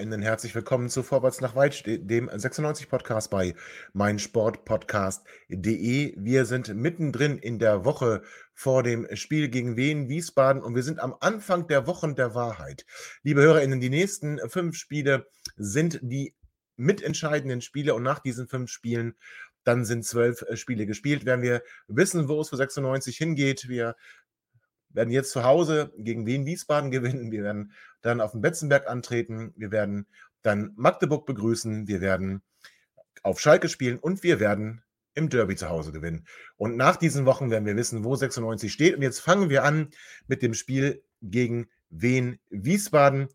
[0.00, 3.54] Liebe HörerInnen, herzlich willkommen zu Vorwärts nach Weit, dem 96-Podcast bei
[3.92, 6.14] meinsportpodcast.de.
[6.16, 8.22] Wir sind mittendrin in der Woche
[8.54, 12.86] vor dem Spiel gegen Wien Wiesbaden und wir sind am Anfang der Wochen der Wahrheit.
[13.22, 15.26] Liebe HörerInnen, die nächsten fünf Spiele
[15.56, 16.34] sind die
[16.76, 19.16] mitentscheidenden Spiele und nach diesen fünf Spielen
[19.64, 21.26] dann sind zwölf Spiele gespielt.
[21.26, 23.68] Werden wir wissen, wo es für 96 hingeht.
[23.68, 23.96] Wir
[24.90, 27.30] werden jetzt zu Hause gegen Wien Wiesbaden gewinnen.
[27.30, 27.72] Wir werden
[28.02, 29.52] dann auf dem Betzenberg antreten.
[29.56, 30.06] Wir werden
[30.42, 31.86] dann Magdeburg begrüßen.
[31.86, 32.42] Wir werden
[33.22, 34.82] auf Schalke spielen und wir werden
[35.14, 36.26] im Derby zu Hause gewinnen.
[36.56, 38.96] Und nach diesen Wochen werden wir wissen, wo 96 steht.
[38.96, 39.90] Und jetzt fangen wir an
[40.28, 43.28] mit dem Spiel gegen Wien Wiesbaden.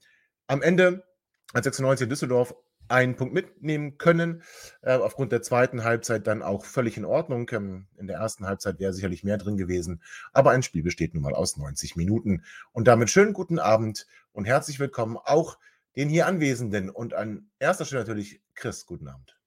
[0.47, 1.05] Am Ende
[1.53, 2.55] hat 96 Düsseldorf
[2.88, 4.44] einen Punkt mitnehmen können.
[4.81, 7.50] Äh, aufgrund der zweiten Halbzeit dann auch völlig in Ordnung.
[7.53, 10.02] Ähm, in der ersten Halbzeit wäre sicherlich mehr drin gewesen.
[10.33, 12.44] Aber ein Spiel besteht nun mal aus 90 Minuten.
[12.72, 15.58] Und damit schönen guten Abend und herzlich willkommen auch
[15.95, 16.89] den hier Anwesenden.
[16.89, 18.86] Und an erster Stelle natürlich Chris.
[18.86, 19.38] Guten Abend.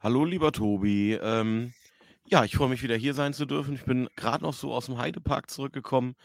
[0.00, 1.18] Hallo, lieber Tobi.
[1.20, 1.72] Ähm,
[2.26, 3.74] ja, ich freue mich wieder hier sein zu dürfen.
[3.74, 6.16] Ich bin gerade noch so aus dem Heidepark zurückgekommen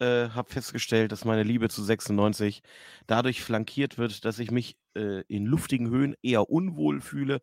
[0.00, 2.62] äh, habe festgestellt, dass meine Liebe zu 96
[3.06, 7.40] dadurch flankiert wird, dass ich mich äh, in luftigen Höhen eher unwohl fühle.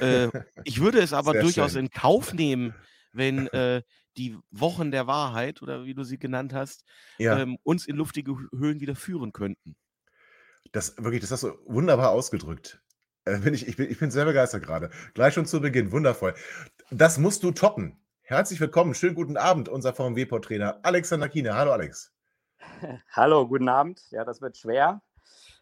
[0.00, 0.28] Äh,
[0.64, 1.86] ich würde es aber durchaus schön.
[1.86, 2.74] in Kauf nehmen,
[3.12, 3.82] wenn äh,
[4.16, 6.84] die Wochen der Wahrheit oder wie du sie genannt hast,
[7.18, 7.38] ja.
[7.38, 9.76] ähm, uns in luftige Höhen wieder führen könnten.
[10.72, 12.82] Das wirklich, das hast du wunderbar ausgedrückt.
[13.24, 14.90] Äh, bin ich, ich, bin, ich bin sehr begeistert gerade.
[15.14, 16.34] Gleich schon zu Beginn, wundervoll.
[16.94, 17.96] Das musst du toppen.
[18.20, 21.54] Herzlich willkommen, schönen guten Abend, unser VMW-Portrainer Alexander Kiene.
[21.54, 22.12] Hallo Alex.
[23.12, 24.02] Hallo, guten Abend.
[24.10, 25.00] Ja, das wird schwer.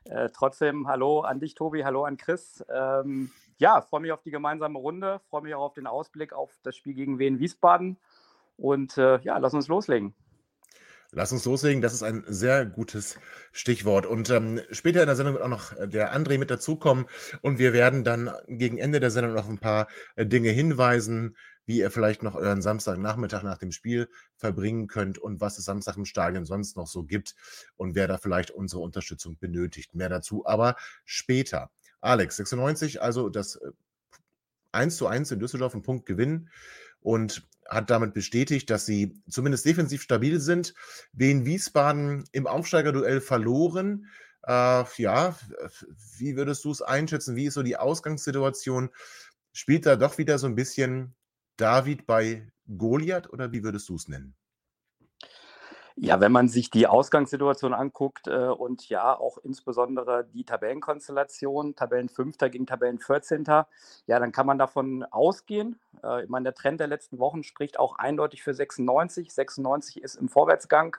[0.07, 2.65] Äh, trotzdem, hallo an dich, Tobi, hallo an Chris.
[2.69, 6.59] Ähm, ja, freue mich auf die gemeinsame Runde, freue mich auch auf den Ausblick auf
[6.65, 7.97] das Spiel gegen Wien Wiesbaden.
[8.57, 10.15] Und äh, ja, lass uns loslegen.
[11.13, 13.19] Lass uns loslegen, das ist ein sehr gutes
[13.51, 14.07] Stichwort.
[14.07, 17.07] Und ähm, später in der Sendung wird auch noch äh, der André mit dazukommen
[17.43, 21.79] und wir werden dann gegen Ende der Sendung noch ein paar äh, Dinge hinweisen, wie
[21.79, 26.05] ihr vielleicht noch euren Samstagnachmittag nach dem Spiel verbringen könnt und was es Samstag im
[26.05, 27.35] Stadion sonst noch so gibt
[27.77, 29.95] und wer da vielleicht unsere Unterstützung benötigt.
[29.95, 31.71] Mehr dazu aber später.
[32.01, 33.61] Alex, 96, also das
[34.73, 36.51] 1 äh, zu 1 in Düsseldorf, ein Punkt gewinnen
[37.01, 40.75] und hat damit bestätigt, dass sie zumindest defensiv stabil sind.
[41.13, 44.07] Wien Wiesbaden im Aufsteigerduell verloren.
[44.43, 45.37] Äh, ja,
[46.19, 47.37] wie würdest du es einschätzen?
[47.37, 48.91] Wie ist so die Ausgangssituation?
[49.53, 51.15] Spielt da doch wieder so ein bisschen
[51.57, 54.35] David bei Goliath oder wie würdest du es nennen?
[55.97, 62.49] Ja, wenn man sich die Ausgangssituation anguckt äh, und ja auch insbesondere die Tabellenkonstellation, Tabellenfünfter
[62.49, 63.67] gegen Tabellenvierzehnter,
[64.07, 65.79] ja, dann kann man davon ausgehen.
[66.03, 69.33] Äh, ich meine, der Trend der letzten Wochen spricht auch eindeutig für 96.
[69.33, 70.97] 96 ist im Vorwärtsgang.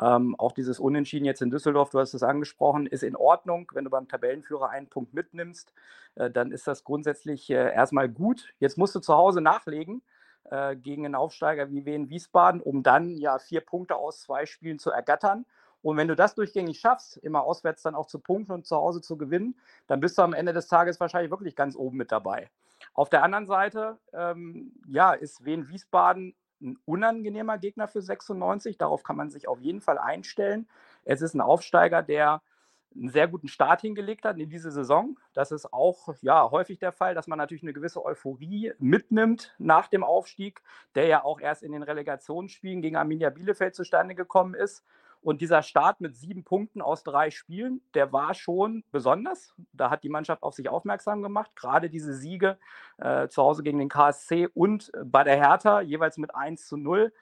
[0.00, 3.70] Ähm, auch dieses Unentschieden jetzt in Düsseldorf, du hast es angesprochen, ist in Ordnung.
[3.74, 5.72] Wenn du beim Tabellenführer einen Punkt mitnimmst,
[6.14, 8.54] äh, dann ist das grundsätzlich äh, erstmal gut.
[8.58, 10.02] Jetzt musst du zu Hause nachlegen
[10.50, 14.78] äh, gegen einen Aufsteiger wie Wien Wiesbaden, um dann ja vier Punkte aus zwei Spielen
[14.78, 15.46] zu ergattern.
[15.82, 19.00] Und wenn du das durchgängig schaffst, immer auswärts dann auch zu punkten und zu Hause
[19.00, 19.56] zu gewinnen,
[19.88, 22.50] dann bist du am Ende des Tages wahrscheinlich wirklich ganz oben mit dabei.
[22.94, 28.78] Auf der anderen Seite, ähm, ja, ist Wien Wiesbaden ein unangenehmer Gegner für 96.
[28.78, 30.68] Darauf kann man sich auf jeden Fall einstellen.
[31.04, 32.40] Es ist ein Aufsteiger, der
[32.94, 35.18] einen sehr guten Start hingelegt hat in diese Saison.
[35.32, 39.88] Das ist auch ja, häufig der Fall, dass man natürlich eine gewisse Euphorie mitnimmt nach
[39.88, 40.62] dem Aufstieg,
[40.94, 44.84] der ja auch erst in den Relegationsspielen gegen Arminia Bielefeld zustande gekommen ist.
[45.22, 49.54] Und dieser Start mit sieben Punkten aus drei Spielen, der war schon besonders.
[49.72, 51.52] Da hat die Mannschaft auf sich aufmerksam gemacht.
[51.54, 52.58] Gerade diese Siege
[52.98, 57.12] äh, zu Hause gegen den KSC und bei der Hertha, jeweils mit 1 zu 0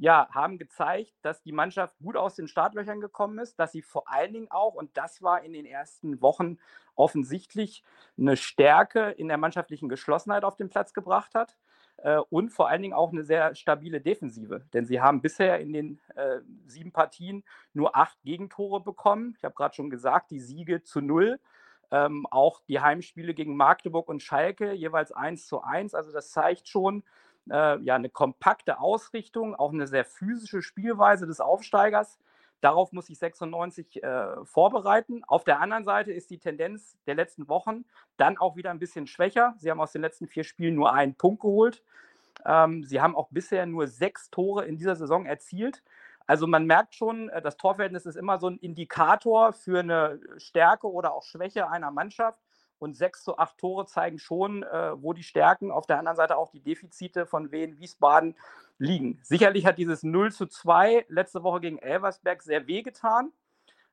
[0.00, 4.10] ja, haben gezeigt, dass die Mannschaft gut aus den Startlöchern gekommen ist, dass sie vor
[4.10, 6.56] allen Dingen auch, und das war in den ersten Wochen
[6.94, 7.84] offensichtlich,
[8.18, 11.54] eine Stärke in der mannschaftlichen Geschlossenheit auf den Platz gebracht hat
[11.98, 14.64] äh, und vor allen Dingen auch eine sehr stabile Defensive.
[14.72, 17.44] Denn sie haben bisher in den äh, sieben Partien
[17.74, 19.34] nur acht Gegentore bekommen.
[19.36, 21.38] Ich habe gerade schon gesagt, die Siege zu null.
[21.90, 25.94] Ähm, auch die Heimspiele gegen Magdeburg und Schalke jeweils 1 zu 1.
[25.94, 27.02] Also das zeigt schon,
[27.50, 32.18] äh, ja, eine kompakte Ausrichtung, auch eine sehr physische Spielweise des Aufsteigers.
[32.60, 35.22] Darauf muss sich 96 äh, vorbereiten.
[35.26, 37.84] Auf der anderen Seite ist die Tendenz der letzten Wochen
[38.18, 39.54] dann auch wieder ein bisschen schwächer.
[39.58, 41.82] Sie haben aus den letzten vier Spielen nur einen Punkt geholt.
[42.44, 45.82] Ähm, sie haben auch bisher nur sechs Tore in dieser Saison erzielt.
[46.26, 50.90] Also man merkt schon, äh, das Torverhältnis ist immer so ein Indikator für eine Stärke
[50.90, 52.38] oder auch Schwäche einer Mannschaft.
[52.80, 56.36] Und sechs zu acht Tore zeigen schon, äh, wo die Stärken, auf der anderen Seite
[56.36, 58.34] auch die Defizite von Wien Wiesbaden
[58.78, 59.20] liegen.
[59.22, 63.32] Sicherlich hat dieses 0 zu 2 letzte Woche gegen Elversberg sehr wehgetan.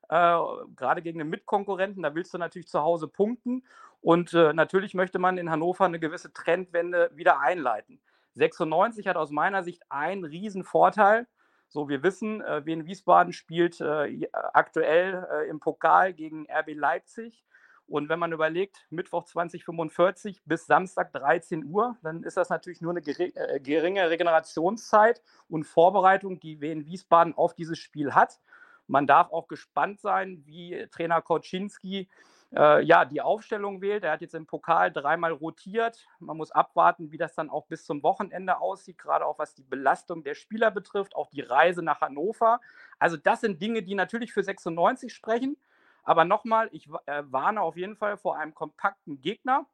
[0.08, 0.38] Äh,
[0.74, 3.62] gerade gegen den Mitkonkurrenten, da willst du natürlich zu Hause punkten.
[4.00, 8.00] Und äh, natürlich möchte man in Hannover eine gewisse Trendwende wieder einleiten.
[8.34, 11.26] 96 hat aus meiner Sicht einen riesen Vorteil.
[11.68, 17.44] So, wir wissen, äh, Wien Wiesbaden spielt äh, aktuell äh, im Pokal gegen RB Leipzig.
[17.88, 22.92] Und wenn man überlegt, Mittwoch 2045 bis Samstag 13 Uhr, dann ist das natürlich nur
[22.92, 28.40] eine äh, geringe Regenerationszeit und Vorbereitung, die Wien Wiesbaden auf dieses Spiel hat.
[28.86, 32.08] Man darf auch gespannt sein, wie Trainer Koczynski
[32.54, 34.04] äh, ja, die Aufstellung wählt.
[34.04, 36.06] Er hat jetzt im Pokal dreimal rotiert.
[36.18, 39.62] Man muss abwarten, wie das dann auch bis zum Wochenende aussieht, gerade auch was die
[39.62, 42.60] Belastung der Spieler betrifft, auch die Reise nach Hannover.
[42.98, 45.56] Also das sind Dinge, die natürlich für 96 sprechen.
[46.02, 49.66] Aber nochmal, ich äh, warne auf jeden Fall vor einem kompakten Gegner.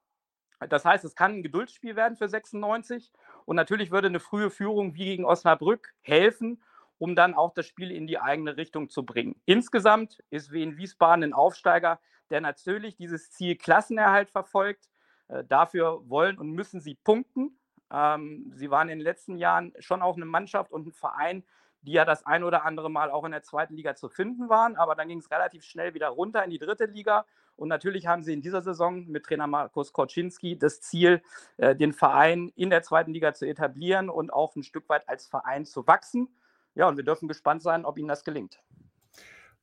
[0.68, 3.12] Das heißt, es kann ein Geduldsspiel werden für 96.
[3.44, 6.62] Und natürlich würde eine frühe Führung wie gegen Osnabrück helfen,
[6.98, 9.40] um dann auch das Spiel in die eigene Richtung zu bringen.
[9.44, 12.00] Insgesamt ist Wien Wiesbaden ein Aufsteiger,
[12.30, 14.88] der natürlich dieses Ziel Klassenerhalt verfolgt.
[15.28, 17.58] Äh, dafür wollen und müssen sie punkten.
[17.90, 21.44] Ähm, sie waren in den letzten Jahren schon auch eine Mannschaft und ein Verein,
[21.84, 24.76] die ja das ein oder andere Mal auch in der zweiten Liga zu finden waren.
[24.76, 27.26] Aber dann ging es relativ schnell wieder runter in die dritte Liga.
[27.56, 31.22] Und natürlich haben sie in dieser Saison mit Trainer Markus Korczynski das Ziel,
[31.56, 35.26] äh, den Verein in der zweiten Liga zu etablieren und auch ein Stück weit als
[35.26, 36.28] Verein zu wachsen.
[36.74, 38.60] Ja, und wir dürfen gespannt sein, ob ihnen das gelingt.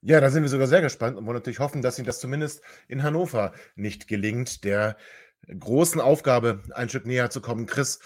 [0.03, 2.63] Ja, da sind wir sogar sehr gespannt und wollen natürlich hoffen, dass ihnen das zumindest
[2.87, 4.95] in Hannover nicht gelingt, der
[5.59, 7.65] großen Aufgabe ein Stück näher zu kommen.
[7.65, 7.99] Chris,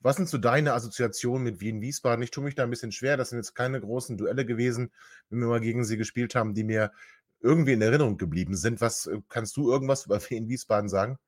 [0.00, 2.22] was sind so deine Assoziationen mit Wien-Wiesbaden?
[2.22, 3.16] Ich tue mich da ein bisschen schwer.
[3.16, 4.92] Das sind jetzt keine großen Duelle gewesen,
[5.30, 6.92] wenn wir mal gegen sie gespielt haben, die mir
[7.40, 8.80] irgendwie in Erinnerung geblieben sind.
[8.80, 11.18] Was äh, kannst du irgendwas über Wien-Wiesbaden sagen?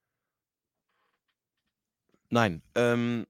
[2.28, 2.62] Nein.
[2.74, 3.26] Ähm,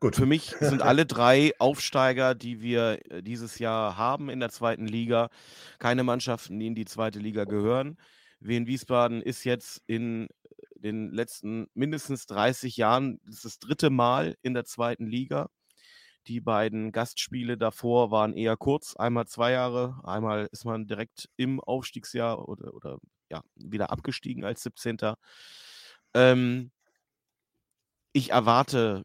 [0.00, 0.16] Gut.
[0.16, 4.86] Für mich sind alle drei Aufsteiger, die wir äh, dieses Jahr haben in der zweiten
[4.86, 5.30] Liga,
[5.78, 7.96] keine Mannschaften, die in die zweite Liga gehören.
[8.40, 10.26] Wien Wiesbaden ist jetzt in
[10.82, 15.48] den letzten mindestens 30 Jahren das, das dritte Mal in der zweiten Liga.
[16.28, 21.58] Die beiden Gastspiele davor waren eher kurz, einmal zwei Jahre, einmal ist man direkt im
[21.60, 22.98] Aufstiegsjahr oder, oder
[23.28, 24.98] ja, wieder abgestiegen als 17.
[26.14, 26.70] Ähm,
[28.12, 29.02] ich erwarte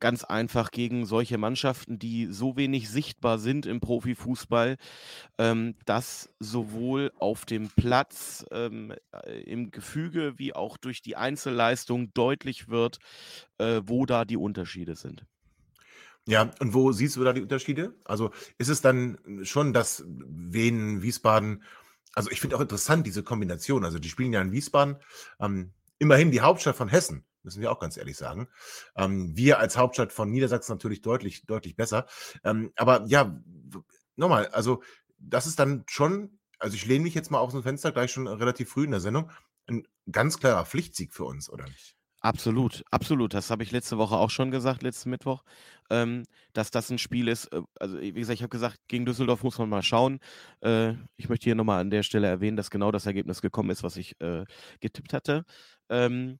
[0.00, 4.76] ganz einfach gegen solche Mannschaften, die so wenig sichtbar sind im Profifußball,
[5.38, 12.12] ähm, dass sowohl auf dem Platz, ähm, äh, im Gefüge wie auch durch die Einzelleistung
[12.14, 12.98] deutlich wird,
[13.58, 15.24] äh, wo da die Unterschiede sind.
[16.26, 17.94] Ja, und wo siehst du da die Unterschiede?
[18.04, 21.64] Also ist es dann schon, dass Wien, Wiesbaden,
[22.14, 23.84] also ich finde auch interessant diese Kombination.
[23.84, 24.96] Also die spielen ja in Wiesbaden,
[25.40, 28.48] ähm, immerhin die Hauptstadt von Hessen müssen wir auch ganz ehrlich sagen.
[28.96, 32.06] Ähm, wir als Hauptstadt von Niedersachsen natürlich deutlich, deutlich besser.
[32.44, 33.40] Ähm, aber ja,
[34.16, 34.82] nochmal, also
[35.18, 38.26] das ist dann schon, also ich lehne mich jetzt mal aus dem Fenster gleich schon
[38.26, 39.30] relativ früh in der Sendung,
[39.66, 41.96] ein ganz klarer Pflichtsieg für uns, oder nicht?
[42.22, 43.32] Absolut, absolut.
[43.32, 45.42] Das habe ich letzte Woche auch schon gesagt, letzten Mittwoch,
[45.88, 47.46] ähm, dass das ein Spiel ist.
[47.46, 50.20] Äh, also, wie gesagt, ich habe gesagt, gegen Düsseldorf muss man mal schauen.
[50.60, 53.82] Äh, ich möchte hier nochmal an der Stelle erwähnen, dass genau das Ergebnis gekommen ist,
[53.82, 54.44] was ich äh,
[54.80, 55.44] getippt hatte.
[55.88, 56.36] Ähm,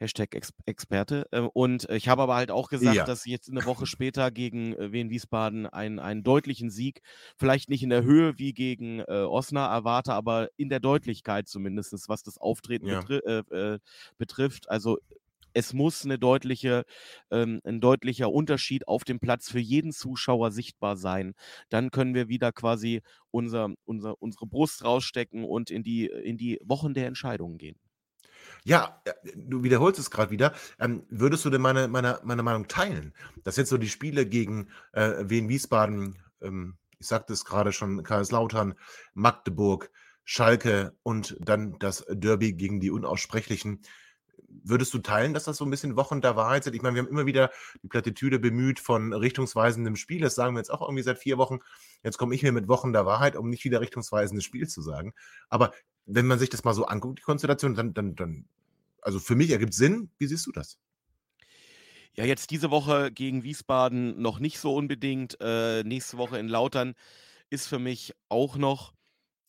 [0.00, 1.28] Hashtag Ex Experte.
[1.30, 3.04] Äh, und ich habe aber halt auch gesagt, ja.
[3.04, 7.02] dass ich jetzt eine Woche später gegen äh, Wien Wiesbaden einen, einen deutlichen Sieg,
[7.36, 12.08] vielleicht nicht in der Höhe wie gegen äh, Osnabrück erwarte, aber in der Deutlichkeit zumindest,
[12.08, 13.00] was das Auftreten ja.
[13.00, 13.78] betri äh, äh,
[14.18, 14.70] betrifft.
[14.70, 14.98] Also
[15.52, 16.84] es muss eine deutliche,
[17.30, 21.34] ähm, ein deutlicher Unterschied auf dem Platz für jeden Zuschauer sichtbar sein.
[21.68, 23.02] Dann können wir wieder quasi
[23.32, 27.76] unser, unser, unsere Brust rausstecken und in die, in die Wochen der Entscheidungen gehen.
[28.64, 30.54] Ja, äh, du wiederholst es gerade wieder.
[30.78, 34.68] Ähm, würdest du denn meine, meine, meine Meinung teilen, dass jetzt so die Spiele gegen
[34.92, 38.74] äh, Wien Wiesbaden, ähm, ich sagte es gerade schon, Kaiserslautern,
[39.14, 39.90] Magdeburg,
[40.24, 43.80] Schalke und dann das Derby gegen die Unaussprechlichen,
[44.50, 46.74] würdest du teilen, dass das so ein bisschen Wochen der Wahrheit sind?
[46.74, 47.50] Ich meine, wir haben immer wieder
[47.82, 50.20] die Plattitüde bemüht von richtungsweisendem Spiel.
[50.20, 51.60] Das sagen wir jetzt auch irgendwie seit vier Wochen.
[52.02, 55.14] Jetzt komme ich mir mit Wochen der Wahrheit, um nicht wieder richtungsweisendes Spiel zu sagen.
[55.48, 55.72] Aber
[56.06, 58.44] wenn man sich das mal so anguckt, die Konstellation, dann, dann, dann
[59.00, 60.10] also für mich ergibt Sinn.
[60.18, 60.78] Wie siehst du das?
[62.14, 65.36] Ja, jetzt diese Woche gegen Wiesbaden noch nicht so unbedingt.
[65.40, 66.94] Äh, nächste Woche in Lautern
[67.50, 68.92] ist für mich auch noch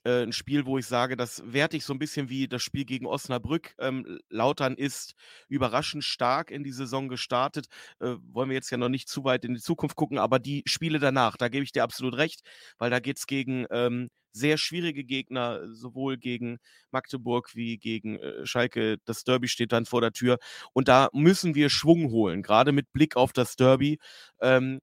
[0.04, 2.86] äh, ein Spiel, wo ich sage, das werte ich so ein bisschen wie das Spiel
[2.86, 3.74] gegen Osnabrück.
[3.80, 5.14] Ähm, Lautern ist
[5.48, 7.68] überraschend stark in die Saison gestartet.
[8.00, 10.64] Äh, wollen wir jetzt ja noch nicht zu weit in die Zukunft gucken, aber die
[10.66, 12.42] Spiele danach, da gebe ich dir absolut recht,
[12.78, 16.58] weil da geht es gegen ähm, sehr schwierige Gegner, sowohl gegen
[16.92, 18.98] Magdeburg wie gegen äh, Schalke.
[19.06, 20.38] Das Derby steht dann vor der Tür
[20.74, 24.00] und da müssen wir Schwung holen, gerade mit Blick auf das Derby.
[24.42, 24.80] Ähm,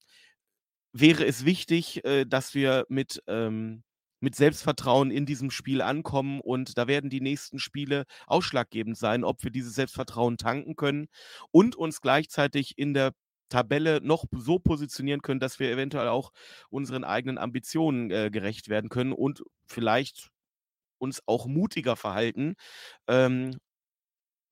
[0.93, 3.83] wäre es wichtig, äh, dass wir mit ähm,
[4.21, 9.43] mit Selbstvertrauen in diesem Spiel ankommen und da werden die nächsten Spiele ausschlaggebend sein, ob
[9.45, 11.09] wir dieses Selbstvertrauen tanken können
[11.51, 13.13] und uns gleichzeitig in der
[13.49, 16.33] Tabelle noch so positionieren können, dass wir eventuell auch
[16.71, 20.29] unseren eigenen Ambitionen äh, gerecht werden können und vielleicht
[20.99, 22.55] uns auch mutiger verhalten,
[23.09, 23.59] ähm,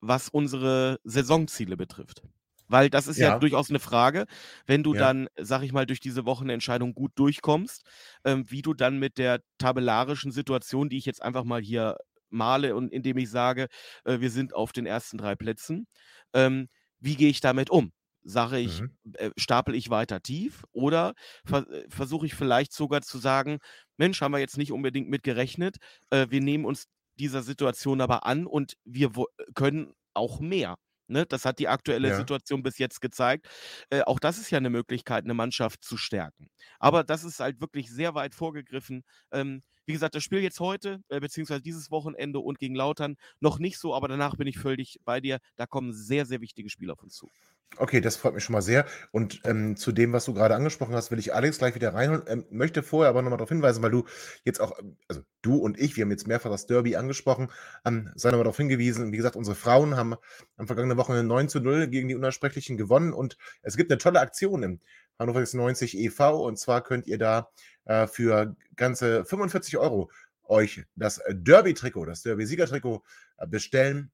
[0.01, 2.23] was unsere Saisonziele betrifft.
[2.67, 4.25] Weil das ist ja, ja durchaus eine Frage,
[4.65, 4.99] wenn du ja.
[4.99, 7.83] dann, sag ich mal, durch diese Wochenentscheidung gut durchkommst,
[8.25, 11.97] ähm, wie du dann mit der tabellarischen Situation, die ich jetzt einfach mal hier
[12.29, 13.67] male und indem ich sage,
[14.03, 15.87] äh, wir sind auf den ersten drei Plätzen,
[16.33, 16.67] ähm,
[16.99, 17.91] wie gehe ich damit um?
[18.23, 18.91] Sage ich, mhm.
[19.13, 21.13] äh, stapel ich weiter tief oder
[21.45, 23.59] ver äh, versuche ich vielleicht sogar zu sagen,
[23.95, 25.77] Mensch, haben wir jetzt nicht unbedingt mit gerechnet,
[26.09, 29.11] äh, wir nehmen uns dieser Situation aber an und wir
[29.55, 30.75] können auch mehr.
[31.09, 32.13] Ne, das hat die aktuelle ja.
[32.13, 33.47] Situation bis jetzt gezeigt.
[33.89, 36.49] Äh, auch das ist ja eine Möglichkeit, eine Mannschaft zu stärken.
[36.79, 39.03] Aber das ist halt wirklich sehr weit vorgegriffen.
[39.31, 43.57] Ähm, wie gesagt, das Spiel jetzt heute, äh, beziehungsweise dieses Wochenende und gegen Lautern noch
[43.57, 45.39] nicht so, aber danach bin ich völlig bei dir.
[45.55, 47.29] Da kommen sehr, sehr wichtige Spiele auf uns zu.
[47.75, 48.85] Okay, das freut mich schon mal sehr.
[49.11, 52.23] Und ähm, zu dem, was du gerade angesprochen hast, will ich Alex gleich wieder reinholen.
[52.27, 54.05] Ähm, möchte vorher aber nochmal darauf hinweisen, weil du
[54.45, 57.49] jetzt auch, ähm, also du und ich, wir haben jetzt mehrfach das Derby angesprochen,
[57.85, 59.11] ähm, sei nochmal darauf hingewiesen.
[59.11, 60.15] Wie gesagt, unsere Frauen haben
[60.55, 64.21] am vergangenen Wochenende 9 zu 0 gegen die Unersprechlichen gewonnen und es gibt eine tolle
[64.21, 64.79] Aktion im
[65.19, 66.45] Hannover 96 e.V.
[66.45, 67.49] und zwar könnt ihr da
[67.85, 70.11] äh, für ganze 45 Euro
[70.43, 73.03] euch das Derby-Trikot, das Derby-Sieger-Trikot
[73.37, 74.11] äh, bestellen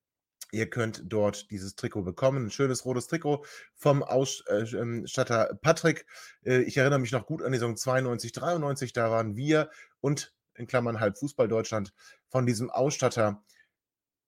[0.54, 2.46] Ihr könnt dort dieses Trikot bekommen.
[2.46, 3.44] Ein schönes rotes Trikot
[3.74, 6.06] vom Ausstatter äh, Patrick.
[6.46, 8.94] Äh, ich erinnere mich noch gut an die Saison 92, 93.
[8.94, 11.92] Da waren wir und in Klammern halb Fußball Deutschland
[12.28, 13.44] von diesem Ausstatter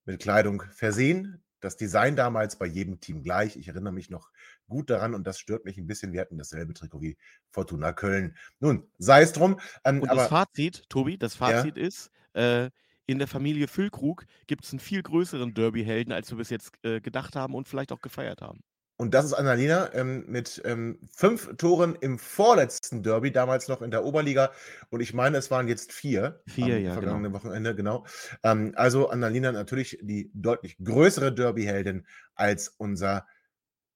[0.06, 1.44] mit Kleidung versehen.
[1.60, 3.56] Das Design damals bei jedem Team gleich.
[3.56, 4.32] Ich erinnere mich noch
[4.68, 6.14] gut daran und das stört mich ein bisschen.
[6.14, 7.18] Wir hatten dasselbe Trikot wie
[7.50, 8.36] Fortuna Köln.
[8.60, 9.60] Nun, sei es drum.
[9.84, 11.84] Ähm, und aber, das Fazit, Tobi, das Fazit ja?
[11.84, 12.70] ist, äh,
[13.08, 17.02] in der Familie Füllkrug gibt es einen viel größeren Derby-Helden, als wir bis jetzt äh,
[17.02, 18.64] gedacht haben und vielleicht auch gefeiert haben.
[18.98, 23.92] Und das ist Annalena ähm, mit ähm, fünf Toren im vorletzten Derby, damals noch in
[23.92, 24.52] der Oberliga.
[24.90, 26.42] Und ich meine, es waren jetzt vier.
[26.48, 26.94] Vier, am ja.
[26.94, 27.36] Vergangenen genau.
[27.36, 28.06] Wochenende, genau.
[28.44, 33.28] Ähm, also Annalena natürlich die deutlich größere Derby-Heldin als unser,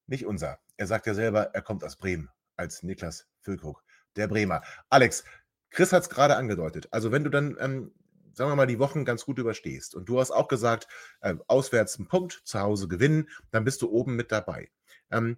[0.09, 0.59] nicht unser.
[0.77, 3.83] Er sagt ja selber, er kommt aus Bremen, als Niklas Füllkrug,
[4.15, 4.61] der Bremer.
[4.89, 5.23] Alex,
[5.69, 6.87] Chris hat es gerade angedeutet.
[6.91, 7.91] Also, wenn du dann ähm,
[8.39, 10.87] sagen wir mal, die Wochen ganz gut überstehst und du hast auch gesagt,
[11.21, 14.69] äh, auswärts einen Punkt, zu Hause gewinnen, dann bist du oben mit dabei.
[15.11, 15.37] Ähm,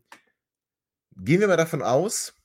[1.17, 2.35] gehen wir mal davon aus,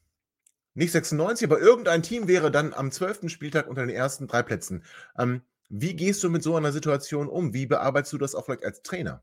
[0.75, 3.30] nicht 96, aber irgendein Team wäre dann am 12.
[3.30, 4.85] Spieltag unter den ersten drei Plätzen.
[5.18, 7.52] Ähm, wie gehst du mit so einer Situation um?
[7.52, 9.23] Wie bearbeitest du das auch vielleicht als Trainer?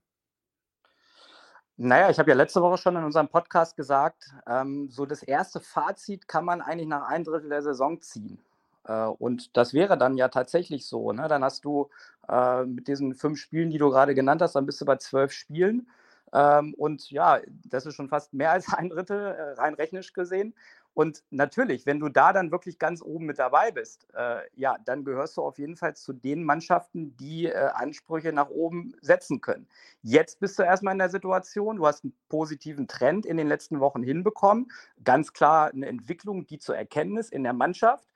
[1.78, 5.60] Naja, ich habe ja letzte Woche schon in unserem Podcast gesagt, ähm, so das erste
[5.60, 8.38] Fazit kann man eigentlich nach ein Drittel der Saison ziehen.
[8.86, 11.12] Äh, und das wäre dann ja tatsächlich so.
[11.14, 11.28] Ne?
[11.28, 11.90] Dann hast du
[12.30, 15.32] äh, mit diesen fünf Spielen, die du gerade genannt hast, dann bist du bei zwölf
[15.32, 15.88] Spielen.
[16.32, 20.54] Ähm, und ja, das ist schon fast mehr als ein Drittel, äh, rein rechnisch gesehen.
[20.94, 25.04] Und natürlich, wenn du da dann wirklich ganz oben mit dabei bist, äh, ja, dann
[25.04, 29.68] gehörst du auf jeden Fall zu den Mannschaften, die äh, Ansprüche nach oben setzen können.
[30.04, 33.80] Jetzt bist du erstmal in der Situation, du hast einen positiven Trend in den letzten
[33.80, 34.72] Wochen hinbekommen.
[35.04, 38.13] Ganz klar eine Entwicklung, die zu erkennen ist in der Mannschaft.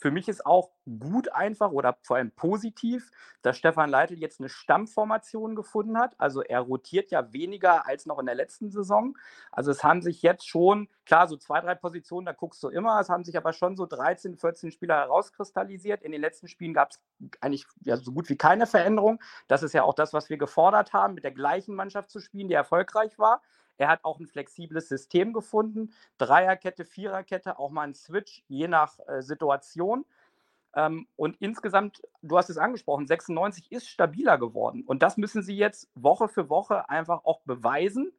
[0.00, 3.10] Für mich ist auch gut einfach oder vor allem positiv,
[3.42, 6.14] dass Stefan Leitl jetzt eine Stammformation gefunden hat.
[6.18, 9.16] Also er rotiert ja weniger als noch in der letzten Saison.
[9.52, 12.98] Also es haben sich jetzt schon, klar, so zwei, drei Positionen, da guckst du immer,
[12.98, 16.02] es haben sich aber schon so 13, 14 Spieler herauskristallisiert.
[16.02, 17.00] In den letzten Spielen gab es
[17.42, 19.20] eigentlich ja, so gut wie keine Veränderung.
[19.48, 22.48] Das ist ja auch das, was wir gefordert haben, mit der gleichen Mannschaft zu spielen,
[22.48, 23.42] die erfolgreich war.
[23.80, 25.94] Er hat auch ein flexibles System gefunden.
[26.18, 30.04] Dreierkette, Viererkette, auch mal ein Switch, je nach äh, Situation.
[30.74, 34.84] Ähm, und insgesamt, du hast es angesprochen, 96 ist stabiler geworden.
[34.84, 38.12] Und das müssen sie jetzt Woche für Woche einfach auch beweisen.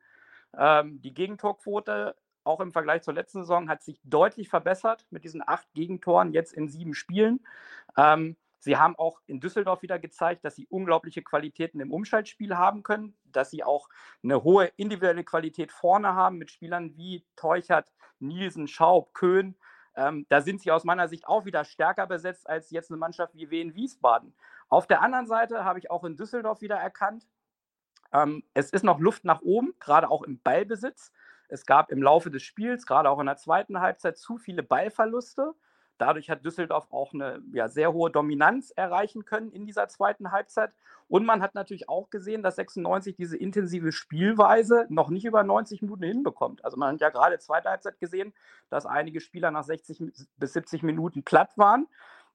[0.57, 5.47] Ähm, die Gegentorquote, auch im Vergleich zur letzten Saison, hat sich deutlich verbessert mit diesen
[5.47, 7.39] acht Gegentoren jetzt in sieben Spielen.
[7.95, 12.83] Ähm, Sie haben auch in Düsseldorf wieder gezeigt, dass sie unglaubliche Qualitäten im Umschaltspiel haben
[12.83, 13.89] können, dass sie auch
[14.23, 19.57] eine hohe individuelle Qualität vorne haben mit Spielern wie Teuchert, Nielsen, Schaub, Köhn.
[19.95, 23.35] Ähm, da sind sie aus meiner Sicht auch wieder stärker besetzt als jetzt eine Mannschaft
[23.35, 24.33] wie Wien Wiesbaden.
[24.69, 27.27] Auf der anderen Seite habe ich auch in Düsseldorf wieder erkannt,
[28.13, 31.11] ähm, es ist noch Luft nach oben, gerade auch im Ballbesitz.
[31.47, 35.53] Es gab im Laufe des Spiels, gerade auch in der zweiten Halbzeit, zu viele Ballverluste.
[36.01, 40.73] Dadurch hat Düsseldorf auch eine ja, sehr hohe Dominanz erreichen können in dieser zweiten Halbzeit.
[41.07, 45.83] Und man hat natürlich auch gesehen, dass 96 diese intensive Spielweise noch nicht über 90
[45.83, 46.65] Minuten hinbekommt.
[46.65, 48.33] Also man hat ja gerade zweite Halbzeit gesehen,
[48.71, 50.01] dass einige Spieler nach 60
[50.37, 51.87] bis 70 Minuten platt waren.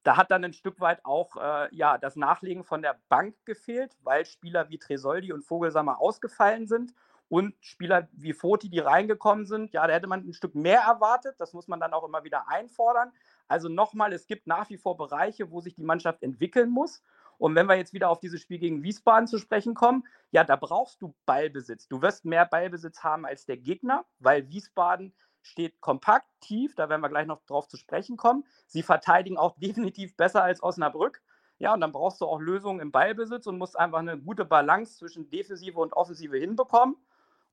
[0.03, 3.97] Da hat dann ein Stück weit auch äh, ja, das Nachlegen von der Bank gefehlt,
[4.01, 6.93] weil Spieler wie Tresoldi und Vogelsammer ausgefallen sind
[7.27, 11.35] und Spieler wie Foti, die reingekommen sind, ja, da hätte man ein Stück mehr erwartet.
[11.39, 13.11] Das muss man dann auch immer wieder einfordern.
[13.47, 17.01] Also nochmal, es gibt nach wie vor Bereiche, wo sich die Mannschaft entwickeln muss.
[17.37, 20.55] Und wenn wir jetzt wieder auf dieses Spiel gegen Wiesbaden zu sprechen kommen, ja, da
[20.55, 21.87] brauchst du Ballbesitz.
[21.87, 25.13] Du wirst mehr Ballbesitz haben als der Gegner, weil Wiesbaden
[25.43, 28.43] steht kompakt, tief, da werden wir gleich noch drauf zu sprechen kommen.
[28.65, 31.21] Sie verteidigen auch definitiv besser als Osnabrück.
[31.59, 34.97] Ja, und dann brauchst du auch Lösungen im Ballbesitz und musst einfach eine gute Balance
[34.97, 36.95] zwischen Defensive und Offensive hinbekommen.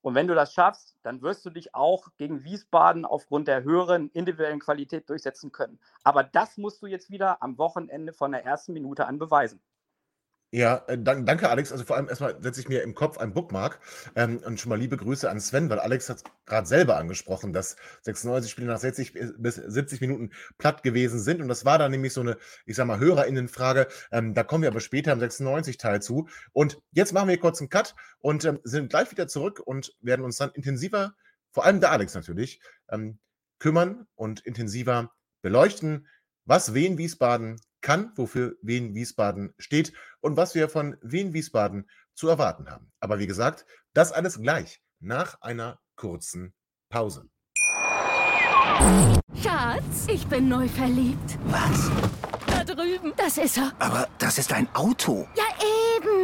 [0.04, 4.10] Und wenn du das schaffst, dann wirst du dich auch gegen Wiesbaden aufgrund der höheren
[4.10, 5.80] individuellen Qualität durchsetzen können.
[6.02, 9.62] Aber das musst du jetzt wieder am Wochenende von der ersten Minute an beweisen.
[10.54, 11.72] Ja, äh, dank, danke Alex.
[11.72, 13.80] Also vor allem erstmal setze ich mir im Kopf ein Bookmark
[14.14, 17.74] ähm, und schon mal liebe Grüße an Sven, weil Alex hat gerade selber angesprochen, dass
[18.02, 22.12] 96 Spiele nach 60 bis 70 Minuten platt gewesen sind und das war dann nämlich
[22.12, 23.88] so eine, ich sag mal, HörerInnenfrage.
[24.12, 26.28] Ähm, da kommen wir aber später im 96-Teil zu.
[26.52, 30.24] Und jetzt machen wir kurz einen Cut und ähm, sind gleich wieder zurück und werden
[30.24, 31.16] uns dann intensiver,
[31.50, 33.18] vor allem der Alex natürlich, ähm,
[33.58, 35.10] kümmern und intensiver
[35.42, 36.06] beleuchten,
[36.44, 42.28] was Wien Wiesbaden kann, wofür Wien Wiesbaden steht und was wir von Wien Wiesbaden zu
[42.28, 42.90] erwarten haben.
[42.98, 46.54] Aber wie gesagt, das alles gleich nach einer kurzen
[46.88, 47.28] Pause.
[49.40, 51.38] Schatz, ich bin neu verliebt.
[51.46, 51.90] Was?
[52.46, 53.12] Da drüben.
[53.16, 53.72] Das ist er.
[53.78, 55.28] Aber das ist ein Auto.
[55.36, 55.44] Ja,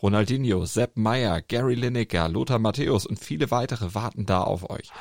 [0.00, 4.92] Ronaldinho, Sepp Meyer, Gary Lineker, Lothar Matthäus und viele weitere warten da auf euch.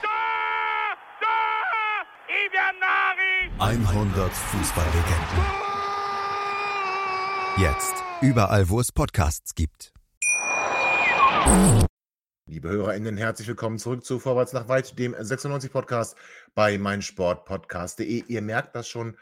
[3.60, 5.46] 100 Fußballlegenden.
[7.58, 7.94] Jetzt.
[8.22, 9.94] Überall, wo es Podcasts gibt.
[12.48, 16.18] Liebe HörerInnen, herzlich willkommen zurück zu Vorwärts nach Weit, dem 96-Podcast
[16.56, 18.24] bei meinsportpodcast.de.
[18.28, 19.16] Ihr merkt das schon,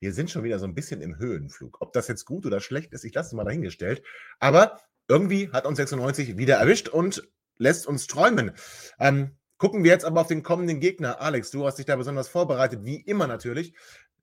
[0.00, 1.76] wir sind schon wieder so ein bisschen im Höhenflug.
[1.80, 4.02] Ob das jetzt gut oder schlecht ist, ich lasse es mal dahingestellt.
[4.40, 8.52] Aber irgendwie hat uns 96 wieder erwischt und lässt uns träumen.
[8.98, 11.20] Ähm, gucken wir jetzt aber auf den kommenden Gegner.
[11.20, 13.74] Alex, du hast dich da besonders vorbereitet, wie immer natürlich.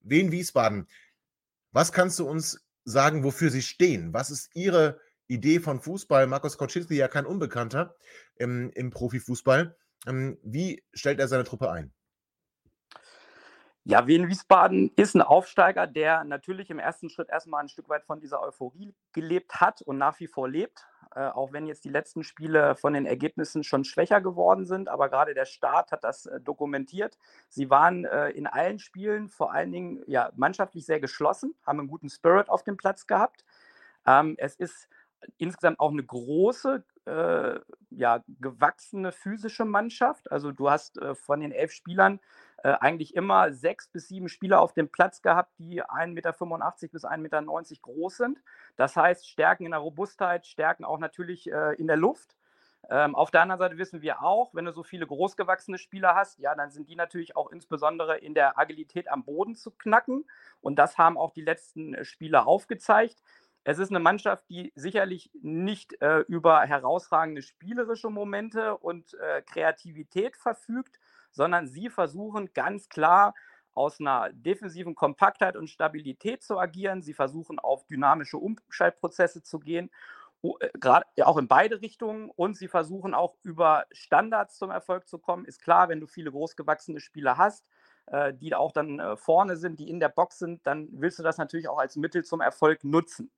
[0.01, 0.87] Wen Wiesbaden.
[1.71, 4.13] Was kannst du uns sagen, wofür sie stehen.
[4.13, 6.25] Was ist ihre Idee von Fußball?
[6.25, 7.95] Markus Koczynski ja kein Unbekannter
[8.35, 9.75] im, im Profifußball.
[10.07, 11.91] Ähm, wie stellt er seine Truppe ein?
[13.89, 18.03] Ja, Wien Wiesbaden ist ein Aufsteiger, der natürlich im ersten Schritt erstmal ein Stück weit
[18.03, 20.85] von dieser Euphorie gelebt hat und nach wie vor lebt.
[21.15, 25.07] Äh, auch wenn jetzt die letzten Spiele von den Ergebnissen schon schwächer geworden sind, aber
[25.07, 27.17] gerade der Start hat das äh, dokumentiert.
[27.47, 31.87] Sie waren äh, in allen Spielen vor allen Dingen ja, mannschaftlich sehr geschlossen, haben einen
[31.87, 33.45] guten Spirit auf dem Platz gehabt.
[34.05, 34.89] Ähm, es ist
[35.37, 37.59] insgesamt auch eine große, äh,
[37.91, 40.29] ja, gewachsene physische Mannschaft.
[40.29, 42.19] Also du hast äh, von den elf Spielern
[42.63, 46.33] äh, eigentlich immer sechs bis sieben Spieler auf dem Platz gehabt, die 1,85 Meter
[46.91, 47.43] bis 1,90 Meter
[47.81, 48.41] groß sind.
[48.75, 52.35] Das heißt, Stärken in der Robustheit, Stärken auch natürlich äh, in der Luft.
[52.89, 56.39] Ähm, auf der anderen Seite wissen wir auch, wenn du so viele großgewachsene Spieler hast,
[56.39, 60.25] ja, dann sind die natürlich auch insbesondere in der Agilität am Boden zu knacken.
[60.61, 63.21] Und das haben auch die letzten äh, Spiele aufgezeigt.
[63.65, 70.37] Es ist eine Mannschaft, die sicherlich nicht äh, über herausragende spielerische Momente und äh, Kreativität
[70.37, 70.99] verfügt,
[71.37, 73.33] sondern sie versuchen ganz klar
[73.73, 77.03] aus einer defensiven Kompaktheit und Stabilität zu agieren.
[77.03, 79.91] Sie versuchen auf dynamische Umschaltprozesse zu gehen,
[80.41, 82.31] äh, gerade auch in beide Richtungen.
[82.35, 85.45] Und sie versuchen auch über Standards zum Erfolg zu kommen.
[85.45, 87.65] Ist klar, wenn du viele großgewachsene Spieler hast,
[88.07, 91.23] äh, die auch dann äh, vorne sind, die in der Box sind, dann willst du
[91.23, 93.29] das natürlich auch als Mittel zum Erfolg nutzen.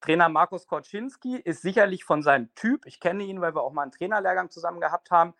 [0.00, 3.82] Trainer Markus Korczynski ist sicherlich von seinem Typ, ich kenne ihn, weil wir auch mal
[3.82, 5.32] einen Trainerlehrgang zusammen gehabt haben,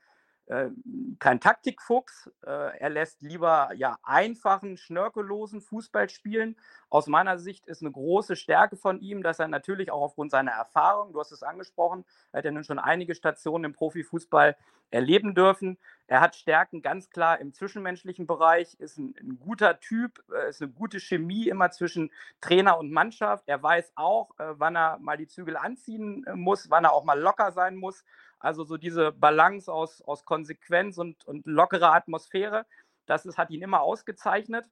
[0.47, 0.71] äh,
[1.19, 2.31] kein Taktikfuchs.
[2.45, 6.57] Äh, er lässt lieber ja einfachen, schnörkellosen Fußball spielen.
[6.91, 10.51] Aus meiner Sicht ist eine große Stärke von ihm, dass er natürlich auch aufgrund seiner
[10.51, 14.57] Erfahrung, du hast es angesprochen, er hat ja nun schon einige Stationen im Profifußball
[14.91, 15.79] erleben dürfen.
[16.07, 20.61] Er hat Stärken ganz klar im zwischenmenschlichen Bereich, ist ein, ein guter Typ, äh, ist
[20.61, 23.45] eine gute Chemie immer zwischen Trainer und Mannschaft.
[23.47, 27.53] Er weiß auch, wann er mal die Zügel anziehen muss, wann er auch mal locker
[27.53, 28.05] sein muss.
[28.43, 32.67] Also so diese Balance aus, aus Konsequenz und, und lockerer Atmosphäre,
[33.07, 34.69] das ist, hat ihn immer ausgezeichnet.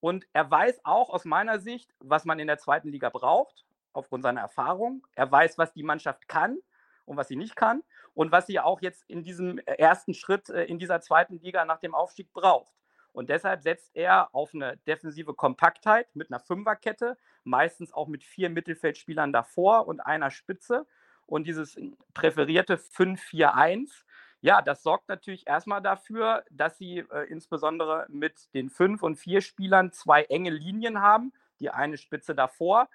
[0.00, 4.22] Und er weiß auch aus meiner Sicht, was man in der zweiten Liga braucht, aufgrund
[4.22, 5.06] seiner Erfahrung.
[5.14, 6.58] Er weiß, was die Mannschaft kann
[7.06, 10.64] und was sie nicht kann und was sie auch jetzt in diesem ersten Schritt äh,
[10.64, 12.74] in dieser zweiten Liga nach dem Aufstieg braucht.
[13.12, 18.50] Und deshalb setzt er auf eine defensive Kompaktheit mit einer Fünferkette, meistens auch mit vier
[18.50, 20.86] Mittelfeldspielern davor und einer Spitze
[21.26, 21.76] und dieses
[22.14, 24.04] präferierte 5-4-1,
[24.40, 29.40] ja, das sorgt natürlich erstmal dafür, dass sie äh, insbesondere mit den fünf und vier
[29.40, 32.88] Spielern zwei enge Linien haben, die eine Spitze davor.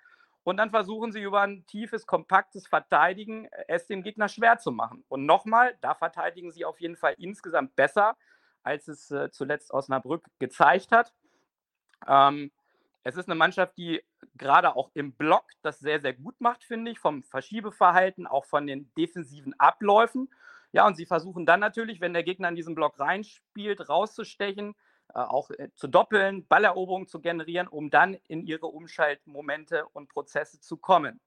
[0.43, 4.71] Und dann versuchen sie über ein tiefes, kompaktes Verteidigen äh, es dem Gegner schwer zu
[4.71, 5.03] machen.
[5.09, 8.15] Und nochmal, da verteidigen sie auf jeden Fall insgesamt besser,
[8.63, 11.13] als es äh, zuletzt Osnabrück gezeigt hat.
[12.07, 12.51] Ähm,
[13.03, 14.03] es ist eine Mannschaft, die
[14.35, 18.67] gerade auch im Block das sehr, sehr gut macht, finde ich, vom Verschiebeverhalten, auch von
[18.67, 20.29] den defensiven Abläufen.
[20.71, 24.75] Ja, und sie versuchen dann natürlich, wenn der Gegner in diesen Block reinspielt, rauszustechen,
[25.13, 30.61] äh, auch äh, zu doppeln, Balleroberungen zu generieren, um dann in ihre Umschaltmomente und Prozesse
[30.61, 31.19] zu kommen.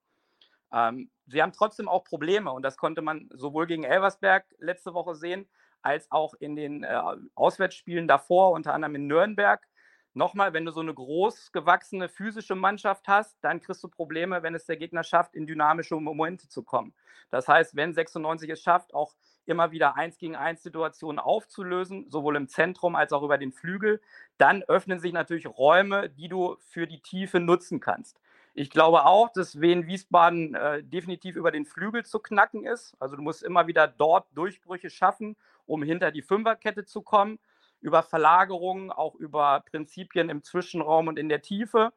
[0.73, 5.15] Ähm, sie haben trotzdem auch Probleme und das konnte man sowohl gegen Elversberg letzte Woche
[5.15, 5.49] sehen,
[5.83, 7.01] als auch in den äh,
[7.35, 9.67] Auswärtsspielen davor, unter anderem in Nürnberg
[10.15, 14.55] nochmal, wenn du so eine groß gewachsene physische Mannschaft hast, dann kriegst du Probleme, wenn
[14.55, 16.95] es der Gegner schafft, in dynamische Momente zu kommen.
[17.31, 19.15] Das heißt, wenn 96 es schafft, auch
[19.47, 24.01] immer wieder eins gegen eins Situationen aufzulösen, sowohl im Zentrum als auch über den Flügel,
[24.39, 28.21] dann öffnen sich natürlich Räume, die du für die Tiefe nutzen kannst.
[28.57, 32.95] Ich glaube auch, dass Wien Wiesbaden äh, definitiv über den Flügel zu knacken ist.
[33.01, 37.41] Also du musst immer wieder dort Durchbrüche schaffen, um hinter die Fünferkette zu kommen
[37.85, 41.93] über Verlagerungen, auch über Prinzipien im Zwischenraum und in der Tiefe,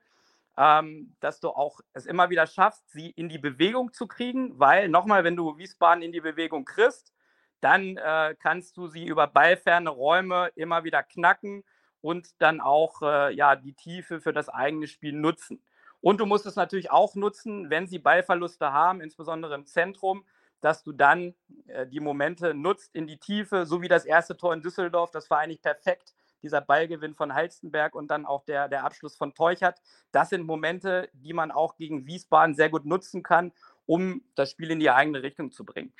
[0.57, 4.89] ähm, dass du auch es immer wieder schaffst, sie in die Bewegung zu kriegen, weil
[4.89, 7.13] nochmal, wenn du Wiesbaden in die Bewegung kriegst,
[7.61, 11.63] dann äh, kannst du sie über ballferne Räume immer wieder knacken
[12.01, 15.63] und dann auch äh, ja, die Tiefe für das eigene Spiel nutzen.
[16.01, 20.25] Und du musst es natürlich auch nutzen, wenn sie Ballverluste haben, insbesondere im Zentrum,
[20.61, 21.35] dass du dann
[21.67, 25.11] äh, die Momente nutzt in die Tiefe, so wie das erste Tor in Düsseldorf.
[25.11, 26.13] Das war eigentlich perfekt.
[26.43, 29.81] Dieser Ballgewinn von Halstenberg und dann auch der, der Abschluss von Teuchert.
[30.11, 33.51] Das sind Momente, die man auch gegen Wiesbaden sehr gut nutzen kann,
[33.87, 35.93] um das Spiel in die eigene Richtung zu bringen.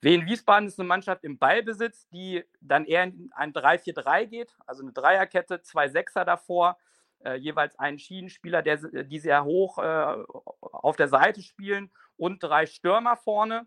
[0.00, 4.82] Wien Wiesbaden ist eine Mannschaft im Ballbesitz, die dann eher in ein 3-4-3 geht, also
[4.82, 6.78] eine Dreierkette, zwei Sechser davor,
[7.24, 10.24] äh, jeweils einen Schienenspieler, der, die sehr hoch äh,
[10.60, 13.66] auf der Seite spielen und drei Stürmer vorne.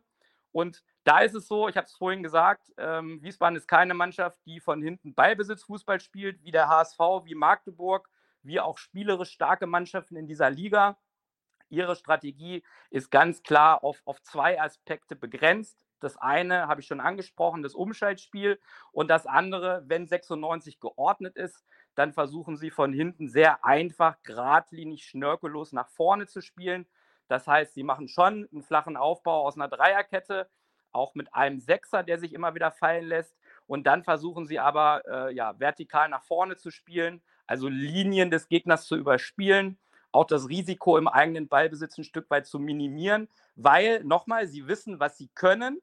[0.56, 4.40] Und da ist es so, ich habe es vorhin gesagt, ähm, Wiesbaden ist keine Mannschaft,
[4.46, 8.10] die von hinten Ballbesitzfußball spielt, wie der HSV, wie Magdeburg,
[8.42, 10.98] wie auch spielerisch starke Mannschaften in dieser Liga.
[11.68, 15.86] Ihre Strategie ist ganz klar auf, auf zwei Aspekte begrenzt.
[16.00, 18.58] Das eine habe ich schon angesprochen, das Umschaltspiel.
[18.94, 21.66] Und das andere, wenn 96 geordnet ist,
[21.96, 26.88] dann versuchen sie von hinten sehr einfach, geradlinig, schnörkellos nach vorne zu spielen.
[27.28, 30.50] Das heißt, sie machen schon einen flachen Aufbau aus einer Dreierkette,
[30.92, 33.36] auch mit einem Sechser, der sich immer wieder fallen lässt.
[33.68, 38.48] Und dann versuchen sie aber äh, ja, vertikal nach vorne zu spielen, also Linien des
[38.48, 39.78] Gegners zu überspielen,
[40.12, 45.00] auch das Risiko im eigenen Ballbesitz ein Stück weit zu minimieren, weil nochmal, sie wissen,
[45.00, 45.82] was sie können.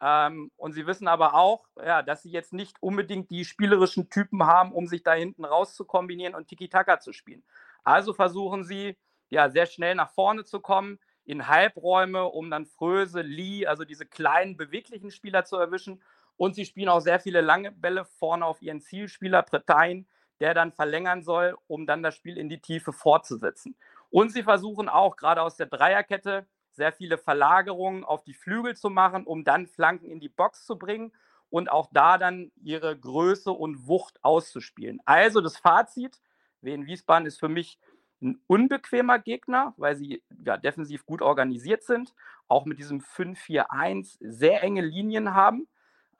[0.00, 4.44] Ähm, und sie wissen aber auch, ja, dass sie jetzt nicht unbedingt die spielerischen Typen
[4.44, 7.42] haben, um sich da hinten raus zu kombinieren und Tiki-Taka zu spielen.
[7.82, 8.98] Also versuchen sie,
[9.30, 14.06] ja, sehr schnell nach vorne zu kommen, in Halbräume, um dann Fröse, Lee, also diese
[14.06, 16.02] kleinen, beweglichen Spieler zu erwischen.
[16.36, 20.06] Und sie spielen auch sehr viele lange Bälle vorne auf ihren Zielspieler, Pretain,
[20.40, 23.76] der dann verlängern soll, um dann das Spiel in die Tiefe fortzusetzen.
[24.10, 28.90] Und sie versuchen auch gerade aus der Dreierkette sehr viele Verlagerungen auf die Flügel zu
[28.90, 31.12] machen, um dann Flanken in die Box zu bringen
[31.48, 35.00] und auch da dann ihre Größe und Wucht auszuspielen.
[35.06, 36.20] Also das Fazit,
[36.60, 37.78] Wien Wiesbaden ist für mich
[38.22, 42.14] ein unbequemer Gegner, weil sie ja, defensiv gut organisiert sind,
[42.48, 45.68] auch mit diesem 5-4-1 sehr enge Linien haben.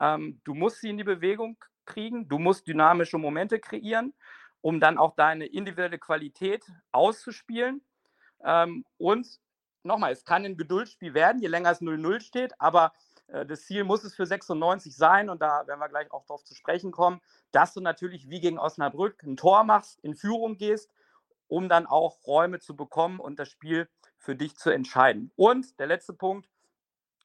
[0.01, 4.13] Ähm, du musst sie in die Bewegung kriegen, du musst dynamische Momente kreieren,
[4.61, 7.83] um dann auch deine individuelle Qualität auszuspielen.
[8.45, 9.41] Ähm, und
[9.83, 12.93] nochmal, es kann ein Geduldsspiel werden, je länger es 0-0 steht, aber
[13.29, 16.45] Äh, das Ziel muss es für 96 sein, und da werden wir gleich auch darauf
[16.45, 17.21] zu sprechen kommen,
[17.53, 20.91] dass du natürlich wie gegen Osnabrück ein Tor machst, in Führung gehst,
[21.49, 25.31] um dann auch Räume zu bekommen und das Spiel für dich zu entscheiden.
[25.37, 26.49] Und der letzte Punkt,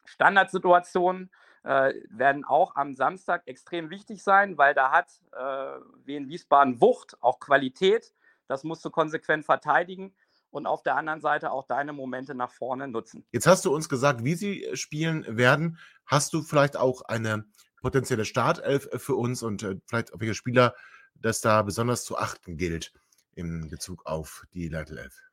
[0.06, 1.32] Standardsituationen
[1.64, 7.18] äh, werden auch am Samstag extrem wichtig sein, weil da hat äh, Wien Wiesbaden Wucht,
[7.22, 8.14] auch Qualität.
[8.48, 10.14] Das musst du konsequent verteidigen
[10.50, 13.26] und auf der anderen Seite auch deine Momente nach vorne nutzen.
[13.32, 15.78] Jetzt hast du uns gesagt, wie sie äh, spielen werden.
[16.06, 17.46] Hast du vielleicht auch eine
[17.82, 20.76] potenzielle Startelf äh, für uns und äh, vielleicht auf welche Spieler
[21.16, 22.94] das da besonders zu achten gilt
[23.36, 25.32] in Bezug auf die Leitelelf?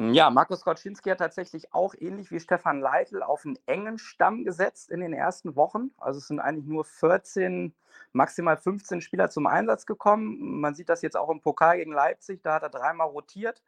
[0.00, 4.90] Ja, Markus Koczynski hat tatsächlich auch ähnlich wie Stefan Leitl auf einen engen Stamm gesetzt
[4.90, 5.90] in den ersten Wochen.
[5.98, 7.74] Also es sind eigentlich nur 14,
[8.12, 10.60] maximal 15 Spieler zum Einsatz gekommen.
[10.60, 13.60] Man sieht das jetzt auch im Pokal gegen Leipzig, da hat er dreimal rotiert.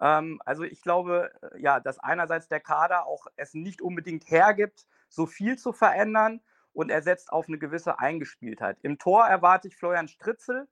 [0.00, 4.84] Ähm, also ich glaube, äh, ja, dass einerseits der Kader auch es nicht unbedingt hergibt,
[5.08, 6.40] so viel zu verändern
[6.72, 8.78] und er setzt auf eine gewisse Eingespieltheit.
[8.82, 10.66] Im Tor erwarte ich Florian Stritzel,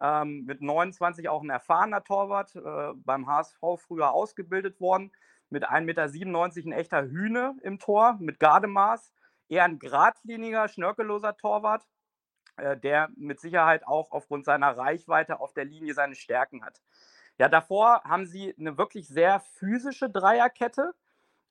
[0.00, 5.12] ähm, mit 29 auch ein erfahrener Torwart, äh, beim HSV früher ausgebildet worden,
[5.50, 9.12] mit 1,97 Meter ein echter Hühne im Tor, mit Gardemaß,
[9.48, 11.86] eher ein geradliniger, schnörkelloser Torwart,
[12.56, 16.82] äh, der mit Sicherheit auch aufgrund seiner Reichweite auf der Linie seine Stärken hat.
[17.38, 20.94] Ja, davor haben sie eine wirklich sehr physische Dreierkette,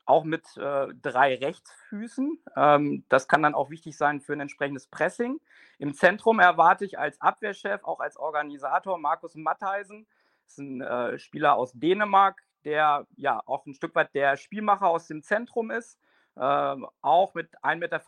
[0.08, 2.40] auch mit äh, drei Rechtsfüßen.
[2.56, 5.40] Ähm, das kann dann auch wichtig sein für ein entsprechendes Pressing.
[5.78, 10.08] Im Zentrum erwarte ich als Abwehrchef, auch als Organisator Markus Mattheisen.
[10.48, 15.08] Ist ein äh, Spieler aus Dänemark, der ja auch ein Stück weit der Spielmacher aus
[15.08, 16.00] dem Zentrum ist
[16.40, 18.02] äh, auch mit 1,85 Meter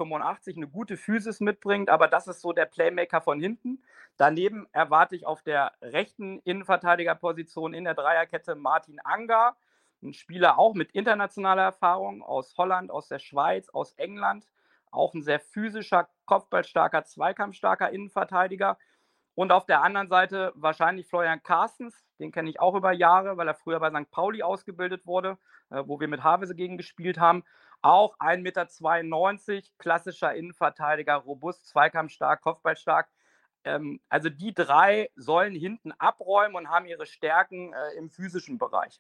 [0.56, 3.84] eine gute Physis mitbringt, aber das ist so der Playmaker von hinten.
[4.18, 9.56] Daneben erwarte ich auf der rechten Innenverteidigerposition in der Dreierkette Martin Anga,
[10.02, 14.46] ein Spieler auch mit internationaler Erfahrung aus Holland, aus der Schweiz, aus England,
[14.92, 18.78] auch ein sehr physischer, kopfballstarker, zweikampfstarker Innenverteidiger.
[19.36, 23.48] Und auf der anderen Seite wahrscheinlich Florian Carstens, den kenne ich auch über Jahre, weil
[23.48, 24.12] er früher bei St.
[24.12, 25.38] Pauli ausgebildet wurde,
[25.70, 27.44] äh, wo wir mit Havese gegen gespielt haben.
[27.82, 33.10] Auch 1,92 Meter, klassischer Innenverteidiger, robust, zweikampfstark, kopfballstark.
[33.64, 39.00] Ähm, also die drei sollen hinten abräumen und haben ihre Stärken äh, im physischen Bereich.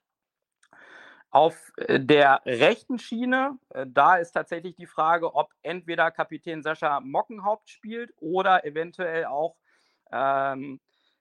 [1.31, 6.99] Auf äh, der rechten Schiene, äh, da ist tatsächlich die Frage, ob entweder Kapitän Sascha
[7.01, 9.55] Mockenhaupt spielt oder eventuell auch
[10.11, 10.79] ähm,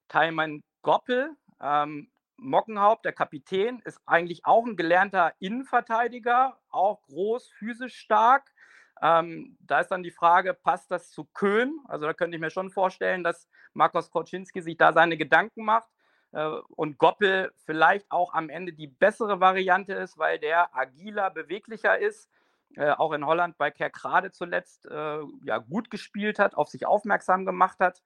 [0.08, 1.36] Taiman Goppel.
[1.60, 8.52] Ähm, Mockenhaupt, der Kapitän, ist eigentlich auch ein gelernter Innenverteidiger, auch groß, physisch stark.
[9.02, 11.78] Ähm, da ist dann die Frage, passt das zu Köhn?
[11.86, 15.88] Also da könnte ich mir schon vorstellen, dass Markus Koczynski sich da seine Gedanken macht
[16.30, 22.28] und Goppel vielleicht auch am Ende die bessere Variante ist, weil der agiler, beweglicher ist,
[22.76, 27.46] äh, auch in Holland bei Kerkrade zuletzt äh, ja, gut gespielt hat, auf sich aufmerksam
[27.46, 28.02] gemacht hat.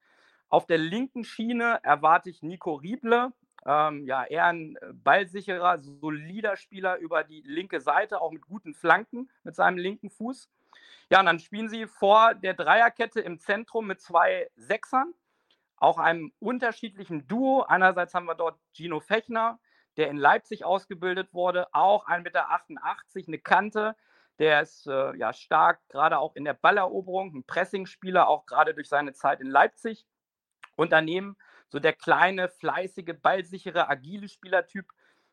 [0.49, 3.33] Auf der linken Schiene erwarte ich Nico Rieble,
[3.67, 8.75] ähm, ja, eher ein äh, ballsicherer, solider Spieler über die linke Seite, auch mit guten
[8.75, 10.49] Flanken mit seinem linken Fuß.
[11.11, 15.13] Ja, und dann spielen sie vor der Dreierkette im Zentrum mit zwei Sechsern,
[15.83, 17.63] auch einem unterschiedlichen Duo.
[17.63, 19.59] Einerseits haben wir dort Gino Fechner,
[19.97, 22.49] der in Leipzig ausgebildet wurde, auch 1,88 Meter,
[23.27, 23.97] eine Kante.
[24.39, 28.89] Der ist äh, ja stark, gerade auch in der Balleroberung, ein Pressingspieler, auch gerade durch
[28.89, 30.07] seine Zeit in Leipzig.
[30.77, 31.37] Und daneben
[31.69, 34.87] so der kleine, fleißige, ballsichere, agile Spielertyp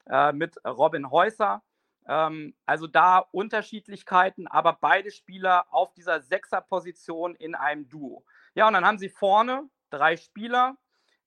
[0.08, 1.62] äh, mit Robin Häuser.
[2.08, 8.26] Ähm, also da Unterschiedlichkeiten, aber beide Spieler auf dieser Sechserposition in einem Duo.
[8.56, 10.78] Ja, und dann haben sie vorne drei Spieler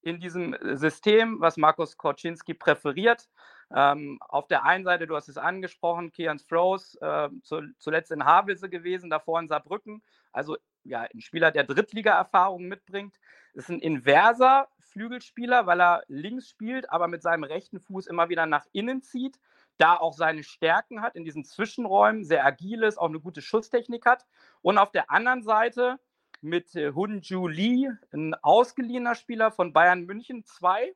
[0.02, 3.28] in diesem System, was Markus Korczynski präferiert.
[3.74, 8.24] Ähm, auf der einen Seite, du hast es angesprochen, Kian Strohs, äh, zu, zuletzt in
[8.24, 10.02] Havelse gewesen, davor in Saarbrücken.
[10.32, 13.16] Also ja, ein Spieler, der Drittliga-Erfahrung mitbringt.
[13.54, 18.46] Ist ein inverser Flügelspieler, weil er links spielt, aber mit seinem rechten Fuß immer wieder
[18.46, 19.38] nach innen zieht,
[19.78, 24.04] da auch seine Stärken hat in diesen Zwischenräumen, sehr agil ist, auch eine gute Schusstechnik
[24.04, 24.26] hat.
[24.60, 25.98] Und auf der anderen Seite
[26.42, 30.94] mit äh, Hunju Lee, ein ausgeliehener Spieler von Bayern München 2,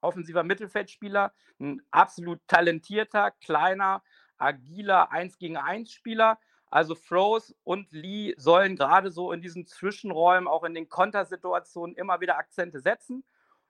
[0.00, 4.02] offensiver Mittelfeldspieler, ein absolut talentierter, kleiner,
[4.36, 10.48] agiler 1 gegen 1 Spieler, also Froze und Lee sollen gerade so in diesen Zwischenräumen,
[10.48, 13.24] auch in den Kontersituationen immer wieder Akzente setzen.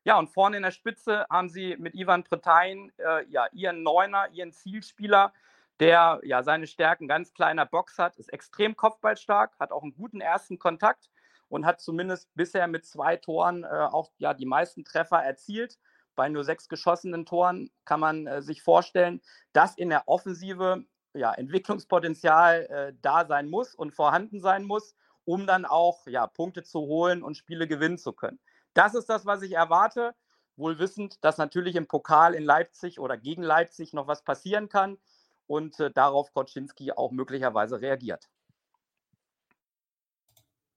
[0.04, 4.28] Ja, und vorne in der Spitze haben sie mit Ivan Pretain äh, ja, ihren Neuner,
[4.32, 5.32] ihren Zielspieler,
[5.80, 10.20] der ja seine Stärken ganz kleiner Box hat, ist extrem kopfballstark, hat auch einen guten
[10.20, 11.10] ersten Kontakt
[11.48, 15.78] und hat zumindest bisher mit zwei Toren äh, auch ja, die meisten Treffer erzielt.
[16.14, 19.20] Bei nur sechs geschossenen Toren kann man äh, sich vorstellen,
[19.52, 25.46] dass in der Offensive ja, Entwicklungspotenzial äh, da sein muss und vorhanden sein muss, um
[25.46, 28.38] dann auch ja, Punkte zu holen und Spiele gewinnen zu können.
[28.74, 30.14] Das ist das, was ich erwarte,
[30.56, 34.98] wohl wissend, dass natürlich im Pokal in Leipzig oder gegen Leipzig noch was passieren kann
[35.46, 38.28] und äh, darauf Koczynski auch möglicherweise reagiert.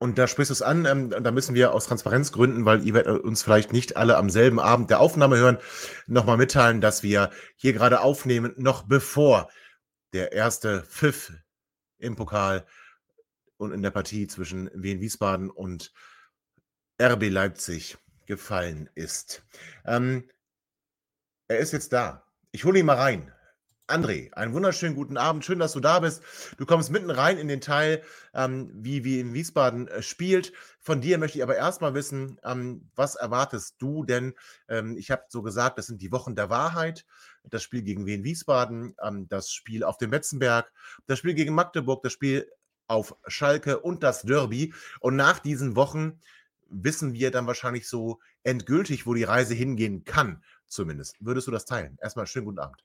[0.01, 3.21] Und da sprichst du es an, ähm, da müssen wir aus Transparenzgründen, weil ihr werdet
[3.21, 5.57] uns vielleicht nicht alle am selben Abend der Aufnahme hören,
[6.07, 9.49] nochmal mitteilen, dass wir hier gerade aufnehmen, noch bevor
[10.13, 11.33] der erste Pfiff
[11.97, 12.65] im Pokal
[13.57, 15.91] und in der Partie zwischen Wien Wiesbaden und
[17.01, 19.43] RB Leipzig gefallen ist.
[19.85, 20.29] Ähm,
[21.49, 22.25] er ist jetzt da.
[22.51, 23.33] Ich hole ihn mal rein.
[23.89, 25.43] André, einen wunderschönen guten Abend.
[25.43, 26.21] Schön, dass du da bist.
[26.57, 28.03] Du kommst mitten rein in den Teil,
[28.35, 30.53] ähm, wie, wie in Wiesbaden äh, spielt.
[30.79, 34.35] Von dir möchte ich aber erstmal wissen, ähm, was erwartest du denn?
[34.67, 37.03] Ähm, ich habe so gesagt, das sind die Wochen der Wahrheit.
[37.43, 40.71] Das Spiel gegen Wien Wiesbaden, ähm, das Spiel auf dem Betzenberg,
[41.07, 42.47] das Spiel gegen Magdeburg, das Spiel
[42.87, 44.71] auf Schalke und das Derby.
[44.99, 46.19] Und nach diesen Wochen
[46.69, 51.15] wissen wir dann wahrscheinlich so endgültig, wo die Reise hingehen kann, zumindest.
[51.19, 51.97] Würdest du das teilen?
[51.99, 52.83] Erstmal schönen guten Abend.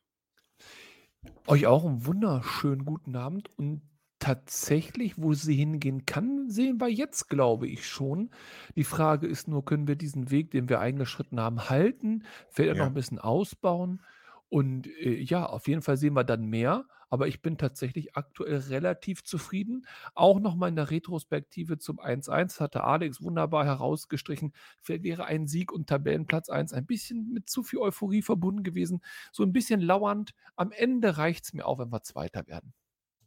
[1.46, 3.82] Euch auch einen wunderschönen guten Abend und
[4.18, 8.30] tatsächlich, wo sie hingehen kann, sehen wir jetzt, glaube ich schon.
[8.76, 12.24] Die Frage ist nur, können wir diesen Weg, den wir eingeschritten haben, halten?
[12.48, 12.86] Vielleicht auch noch Ja.
[12.86, 14.02] ein bisschen ausbauen?
[14.48, 16.86] Und äh, ja, auf jeden Fall sehen wir dann mehr.
[17.14, 19.86] Aber ich bin tatsächlich aktuell relativ zufrieden.
[20.14, 24.52] Auch nochmal in der Retrospektive zum 1-1 hatte Alex wunderbar herausgestrichen.
[24.82, 29.00] Vielleicht wäre ein Sieg und Tabellenplatz 1 ein bisschen mit zu viel Euphorie verbunden gewesen.
[29.30, 30.34] So ein bisschen lauernd.
[30.56, 32.74] Am Ende reicht es mir auch, wenn wir Zweiter werden.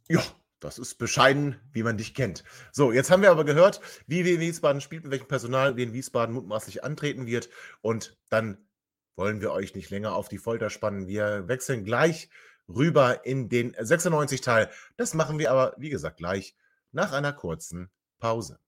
[0.06, 0.22] Ja,
[0.60, 2.44] das ist bescheiden, wie man dich kennt.
[2.72, 6.34] So, jetzt haben wir aber gehört, wie Wien Wiesbaden spielt, mit welchem Personal Wien Wiesbaden
[6.34, 7.48] mutmaßlich antreten wird.
[7.80, 8.68] Und dann
[9.16, 11.06] wollen wir euch nicht länger auf die Folter spannen.
[11.08, 12.28] Wir wechseln gleich
[12.68, 14.70] rüber in den 96 Teil.
[14.96, 16.54] Das machen wir aber, wie gesagt, gleich
[16.92, 18.58] nach einer kurzen Pause.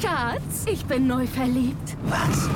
[0.00, 1.96] Schatz, ich bin neu verliebt.
[2.04, 2.48] Was?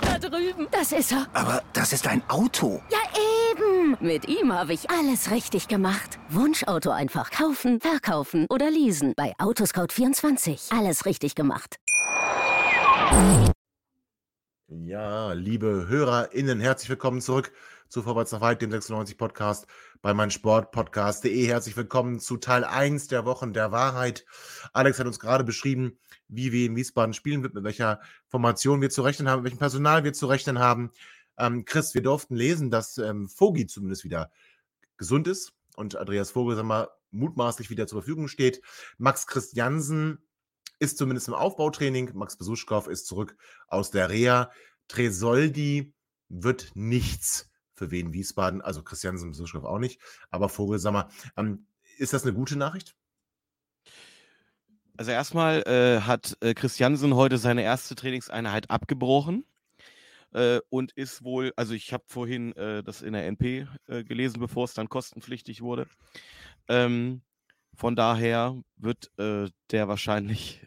[0.00, 0.66] Da drüben.
[0.70, 1.26] Das ist er.
[1.32, 2.82] Aber das ist ein Auto.
[2.90, 2.98] Ja,
[3.50, 3.96] eben.
[4.00, 6.18] Mit ihm habe ich alles richtig gemacht.
[6.30, 9.12] Wunschauto einfach kaufen, verkaufen oder leasen.
[9.16, 10.76] Bei Autoscout24.
[10.76, 11.76] Alles richtig gemacht.
[14.68, 17.52] Ja, liebe HörerInnen, herzlich willkommen zurück
[17.92, 19.66] zu Vorwärts nach Weit, dem 96 Podcast
[20.00, 21.46] bei meinsportpodcast.de.
[21.46, 24.24] Herzlich willkommen zu Teil 1 der Wochen der Wahrheit.
[24.72, 29.02] Alex hat uns gerade beschrieben, wie wir in Wiesbaden spielen mit welcher Formation wir zu
[29.02, 30.90] rechnen haben, mit welchem Personal wir zu rechnen haben.
[31.36, 34.30] Ähm, Chris, wir durften lesen, dass ähm, Vogi zumindest wieder
[34.96, 38.62] gesund ist und Andreas Vogel, sag mal, mutmaßlich wieder zur Verfügung steht.
[38.96, 40.16] Max Christiansen
[40.78, 42.12] ist zumindest im Aufbautraining.
[42.14, 43.36] Max Besuschkow ist zurück
[43.68, 44.50] aus der Reha.
[44.88, 45.92] Tresoldi
[46.30, 47.51] wird nichts
[47.82, 51.08] für Wien Wiesbaden, also Christiansen Besuschkow auch nicht, aber Vogelsammer.
[51.36, 51.66] Ähm,
[51.98, 52.94] ist das eine gute Nachricht?
[54.96, 59.44] Also erstmal äh, hat äh, Christiansen heute seine erste Trainingseinheit abgebrochen
[60.32, 64.38] äh, und ist wohl, also ich habe vorhin äh, das in der NP äh, gelesen,
[64.38, 65.88] bevor es dann kostenpflichtig wurde.
[66.68, 67.22] Ähm,
[67.74, 70.60] von daher wird äh, der wahrscheinlich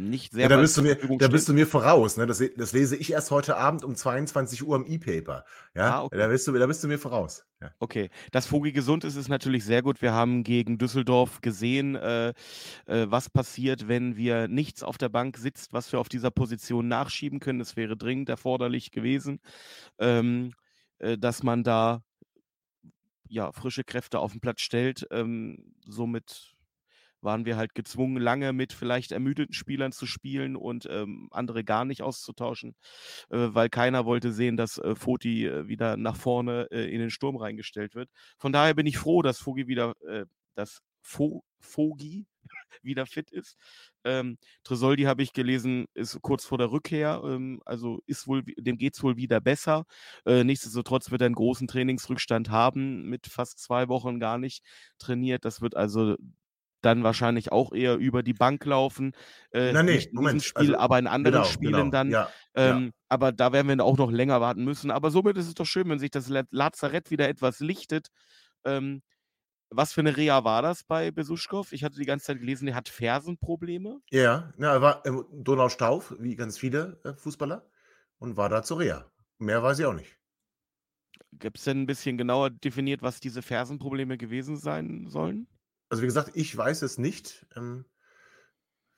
[0.00, 2.16] nicht sehr Ja, da bist du mir, da bist du mir voraus.
[2.16, 2.26] Ne?
[2.26, 5.44] Das, das lese ich erst heute Abend um 22 Uhr im E-Paper.
[5.74, 6.18] Ja, Ah, okay.
[6.18, 7.44] da, bist du, da bist du mir voraus.
[7.60, 7.70] Ja.
[7.78, 10.00] Okay, dass Vogel gesund ist, ist natürlich sehr gut.
[10.00, 12.30] Wir haben gegen Düsseldorf gesehen, äh,
[12.86, 16.88] äh, was passiert, wenn wir nichts auf der Bank sitzt, was wir auf dieser Position
[16.88, 17.58] nachschieben können.
[17.58, 19.40] Das wäre dringend erforderlich gewesen,
[19.98, 20.54] ähm,
[20.98, 22.02] äh, dass man da
[23.28, 25.06] ja frische Kräfte auf den Platz stellt.
[25.10, 26.56] Ähm, somit
[27.22, 31.84] waren wir halt gezwungen, lange mit vielleicht ermüdeten Spielern zu spielen und ähm, andere gar
[31.84, 32.74] nicht auszutauschen,
[33.30, 37.10] äh, weil keiner wollte sehen, dass äh, Foti äh, wieder nach vorne äh, in den
[37.10, 38.10] Sturm reingestellt wird.
[38.38, 42.26] Von daher bin ich froh, dass Fogi wieder, äh, dass Fo Fogi
[42.82, 43.56] wieder fit ist.
[44.04, 48.78] Ähm, Tresoldi habe ich gelesen, ist kurz vor der Rückkehr, ähm, also ist wohl, dem
[48.78, 49.84] geht es wohl wieder besser.
[50.24, 54.64] Äh, nichtsdestotrotz wird er einen großen Trainingsrückstand haben, mit fast zwei Wochen gar nicht
[54.98, 55.44] trainiert.
[55.44, 56.16] Das wird also
[56.82, 59.12] dann wahrscheinlich auch eher über die Bank laufen.
[59.52, 61.90] Äh, Nein, nee, nicht in Moment, diesem Spiel, also, aber in anderen genau, Spielen genau,
[61.90, 62.10] dann.
[62.10, 62.76] ja, ja.
[62.76, 64.90] Ähm, Aber da werden wir auch noch länger warten müssen.
[64.90, 68.08] Aber somit ist es doch schön, wenn sich das La- Lazarett wieder etwas lichtet.
[68.64, 69.02] Ähm,
[69.70, 71.72] was für eine Reha war das bei Besuschkow?
[71.72, 74.00] Ich hatte die ganze Zeit gelesen, der hat Fersenprobleme.
[74.10, 77.68] Ja, ja, er war im Donaustauf, wie ganz viele äh, Fußballer,
[78.18, 79.10] und war da zur Reha.
[79.38, 80.18] Mehr weiß ich auch nicht.
[81.32, 85.48] Gibt es denn ein bisschen genauer definiert, was diese Fersenprobleme gewesen sein sollen?
[85.90, 87.46] Also wie gesagt, ich weiß es nicht.
[87.56, 87.84] Ähm,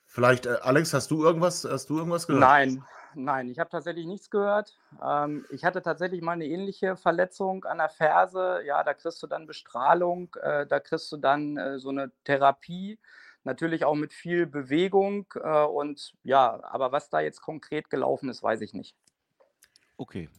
[0.05, 2.41] vielleicht, äh, Alex, hast du irgendwas, hast du irgendwas gehört?
[2.41, 2.85] Nein,
[3.15, 4.77] Nein, ich habe tatsächlich nichts gehört.
[5.03, 8.61] Ähm, ich hatte tatsächlich mal eine ähnliche Verletzung an der Ferse.
[8.65, 12.99] Ja, da kriegst du dann Bestrahlung, äh, da kriegst du dann äh, so eine Therapie,
[13.43, 15.25] natürlich auch mit viel Bewegung.
[15.33, 18.95] Und ja, aber was da jetzt konkret gelaufen ist, weiß ich nicht.
[19.97, 20.29] Okay.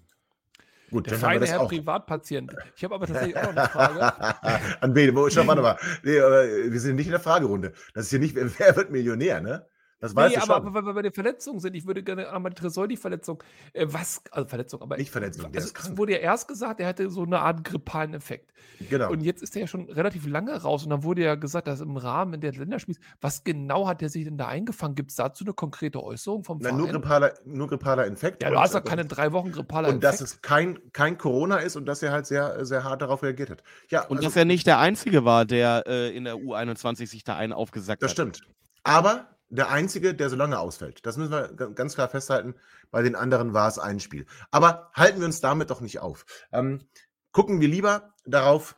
[0.95, 1.69] Gut, Der feine Herr auch.
[1.69, 2.55] Privatpatient.
[2.77, 4.81] Ich habe aber tatsächlich auch noch eine Frage.
[4.81, 5.13] An wen?
[5.17, 5.77] Warte mal.
[6.05, 7.73] Nee, wir sind nicht in der Fragerunde.
[7.95, 9.67] Das ist hier nicht, wer wird Millionär, ne?
[10.05, 10.67] Das weißt Nee, du aber, schon.
[10.67, 13.43] aber weil wir bei den Verletzungen sind, ich würde gerne einmal die Tresoldi-Verletzung.
[13.73, 14.99] Äh, was, also Verletzung, aber.
[14.99, 15.93] Nicht Verletzung, der also, ist krank.
[15.93, 18.53] Es wurde ja erst gesagt, er hatte so eine Art grippalen Effekt.
[18.91, 19.11] Genau.
[19.11, 21.81] Und jetzt ist er ja schon relativ lange raus und dann wurde ja gesagt, dass
[21.81, 24.95] im Rahmen der Länderspiels, was genau hat er sich denn da eingefangen?
[24.95, 26.77] Gibt es dazu eine konkrete Äußerung vom Na, Verein?
[26.83, 28.43] nur, grippaler, nur grippaler Infekt.
[28.43, 30.35] ja, du und, hast doch keine drei Wochen grippaler Und dass Infekt.
[30.37, 33.63] es kein, kein Corona ist und dass er halt sehr, sehr hart darauf reagiert hat.
[33.89, 37.25] Ja, Und also, dass er nicht der Einzige war, der äh, in der U21 sich
[37.25, 38.13] da einen aufgesackt das hat.
[38.17, 38.43] stimmt.
[38.83, 41.05] Aber der Einzige, der so lange ausfällt.
[41.07, 42.55] Das müssen wir ga- ganz klar festhalten.
[42.91, 44.27] Bei den anderen war es ein Spiel.
[44.51, 46.27] Aber halten wir uns damit doch nicht auf.
[46.53, 46.87] Ähm,
[47.33, 48.77] gucken wir lieber darauf,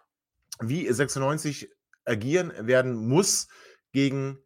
[0.61, 1.71] wie 96
[2.05, 3.49] agieren werden muss
[3.93, 4.39] gegen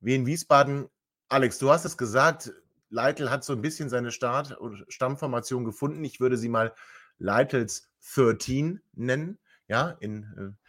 [0.00, 0.88] Wien Wiesbaden.
[1.28, 2.52] Alex, du hast es gesagt,
[2.88, 6.02] Leitl hat so ein bisschen seine Start- und Stammformation gefunden.
[6.04, 6.74] Ich würde sie mal
[7.18, 9.38] Leitls 13 nennen.
[9.68, 10.24] Ja, in
[10.58, 10.59] äh,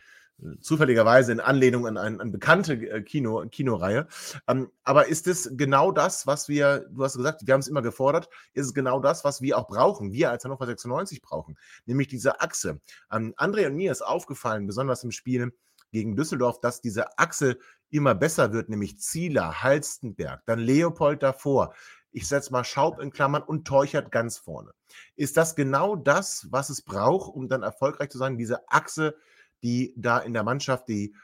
[0.60, 4.08] zufälligerweise in Anlehnung an eine an bekannte äh, Kino, Kinoreihe.
[4.48, 7.82] Ähm, aber ist es genau das, was wir, du hast gesagt, wir haben es immer
[7.82, 12.08] gefordert, ist es genau das, was wir auch brauchen, wir als Hannover 96 brauchen, nämlich
[12.08, 12.80] diese Achse.
[13.12, 15.52] Ähm, André und mir ist aufgefallen, besonders im Spiel
[15.92, 17.58] gegen Düsseldorf, dass diese Achse
[17.90, 21.74] immer besser wird, nämlich Zieler, Halstenberg, dann Leopold davor.
[22.14, 24.72] Ich setze mal Schaub in Klammern und Teuchert ganz vorne.
[25.16, 29.16] Ist das genau das, was es braucht, um dann erfolgreich zu sein, diese Achse,
[29.64, 31.16] die da in der Mannschaft die,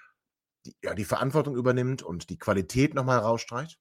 [0.66, 3.80] die, ja, die Verantwortung übernimmt und die Qualität nochmal rausstreicht?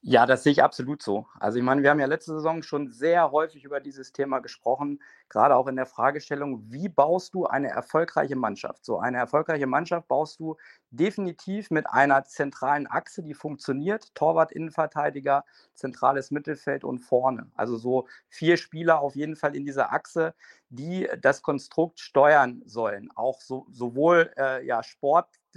[0.00, 1.26] Ja, das sehe ich absolut so.
[1.40, 5.02] Also ich meine, wir haben ja letzte Saison schon sehr häufig über dieses Thema gesprochen,
[5.28, 8.84] gerade auch in der Fragestellung, wie baust du eine erfolgreiche Mannschaft?
[8.84, 10.56] So eine erfolgreiche Mannschaft baust du
[10.90, 15.44] definitiv mit einer zentralen Achse, die funktioniert, Torwart, Innenverteidiger,
[15.74, 17.50] zentrales Mittelfeld und vorne.
[17.54, 20.32] Also so vier Spieler auf jeden Fall in dieser Achse,
[20.70, 24.82] die das Konstrukt steuern sollen, auch so, sowohl äh, ja,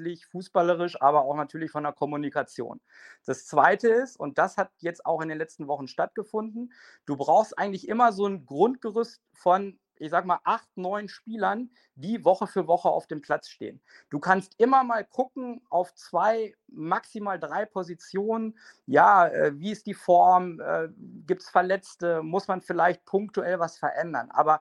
[0.02, 2.82] sportlich, fußballerisch, aber auch natürlich von der Kommunikation.
[3.26, 6.74] Das Zweite ist, und das hat jetzt auch in den letzten Wochen stattgefunden,
[7.06, 12.26] du brauchst eigentlich immer so ein Grundgerüst von, ich sag mal, acht, neun Spielern, die
[12.26, 13.82] Woche für Woche auf dem Platz stehen.
[14.10, 18.58] Du kannst immer mal gucken auf zwei, maximal drei Positionen.
[18.88, 20.60] Ja, äh, wie ist die Form?
[20.60, 20.90] Äh,
[21.28, 22.24] Gibt es Verletzte?
[22.24, 24.32] Muss man vielleicht punktuell was verändern?
[24.32, 24.60] Aber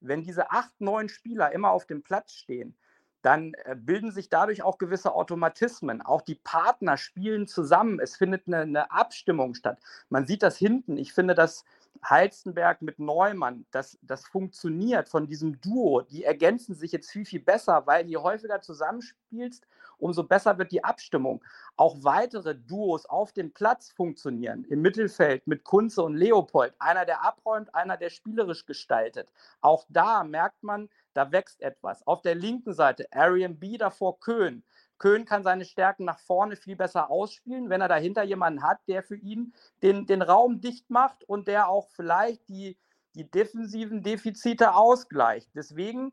[0.00, 2.74] wenn diese acht, neun Spieler immer auf dem Platz stehen,
[3.22, 6.02] dann äh, bilden sich dadurch auch gewisse Automatismen.
[6.02, 8.00] Auch die Partner spielen zusammen.
[8.00, 9.78] Es findet eine, eine Abstimmung statt.
[10.08, 10.96] Man sieht das hinten.
[10.96, 11.64] Ich finde, dass
[12.02, 16.00] Halstenberg mit Neumann, das, das funktioniert von diesem Duo.
[16.02, 19.66] Die ergänzen sich jetzt viel, viel besser, weil je häufiger zusammenspielst,
[19.98, 21.44] umso besser wird die Abstimmung.
[21.76, 24.64] Auch weitere Duos auf dem Platz funktionieren.
[24.64, 26.74] Im Mittelfeld mit Kunze und Leopold.
[26.78, 29.30] Einer, der abräumt, einer, der spielerisch gestaltet.
[29.60, 32.06] Auch da merkt man, da wächst etwas.
[32.06, 34.62] Auf der linken Seite Arian B davor Köhn.
[34.98, 39.02] Köhn kann seine Stärken nach vorne viel besser ausspielen, wenn er dahinter jemanden hat, der
[39.02, 42.76] für ihn den, den Raum dicht macht und der auch vielleicht die,
[43.14, 45.50] die defensiven Defizite ausgleicht.
[45.54, 46.12] Deswegen,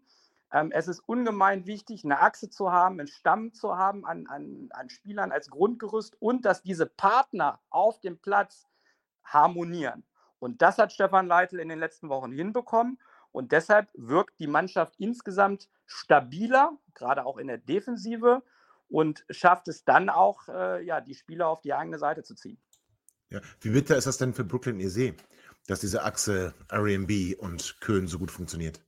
[0.54, 4.70] ähm, es ist ungemein wichtig, eine Achse zu haben, einen Stamm zu haben an, an,
[4.72, 8.68] an Spielern als Grundgerüst und dass diese Partner auf dem Platz
[9.26, 10.06] harmonieren.
[10.40, 13.00] Und das hat Stefan Leitl in den letzten Wochen hinbekommen.
[13.38, 18.42] Und deshalb wirkt die Mannschaft insgesamt stabiler, gerade auch in der Defensive,
[18.90, 22.58] und schafft es dann auch, äh, ja, die Spieler auf die eigene Seite zu ziehen.
[23.30, 23.40] Ja.
[23.62, 25.14] Wie bitter ist das denn für Brooklyn EC,
[25.68, 28.82] dass diese Achse RMB und Köln so gut funktioniert?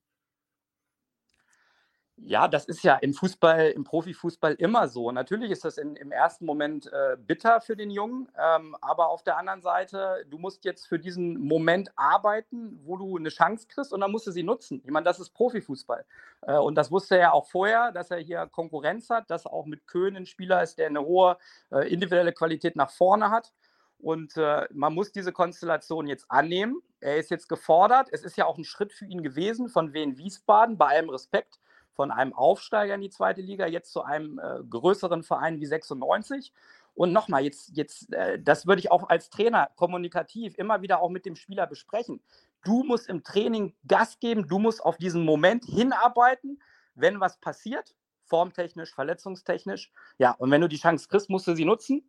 [2.25, 5.11] Ja, das ist ja im Fußball, im Profifußball immer so.
[5.11, 9.23] Natürlich ist das in, im ersten Moment äh, bitter für den Jungen, ähm, aber auf
[9.23, 13.93] der anderen Seite, du musst jetzt für diesen Moment arbeiten, wo du eine Chance kriegst
[13.93, 14.81] und dann musst du sie nutzen.
[14.83, 16.05] Ich meine, das ist Profifußball.
[16.41, 19.87] Äh, und das wusste er auch vorher, dass er hier Konkurrenz hat, dass auch mit
[19.87, 21.37] Köhn ein Spieler ist, der eine hohe
[21.71, 23.53] äh, individuelle Qualität nach vorne hat.
[23.97, 26.81] Und äh, man muss diese Konstellation jetzt annehmen.
[26.99, 28.09] Er ist jetzt gefordert.
[28.11, 31.59] Es ist ja auch ein Schritt für ihn gewesen von Wien Wiesbaden, bei allem Respekt
[31.93, 36.53] von einem Aufsteiger in die zweite Liga jetzt zu einem äh, größeren Verein wie 96.
[36.95, 41.09] Und nochmal, jetzt, jetzt äh, das würde ich auch als Trainer kommunikativ immer wieder auch
[41.09, 42.21] mit dem Spieler besprechen.
[42.63, 46.61] Du musst im Training Gas geben, du musst auf diesen Moment hinarbeiten,
[46.95, 49.91] wenn was passiert, formtechnisch, verletzungstechnisch.
[50.17, 52.03] Ja, und wenn du die Chance kriegst, musst du sie nutzen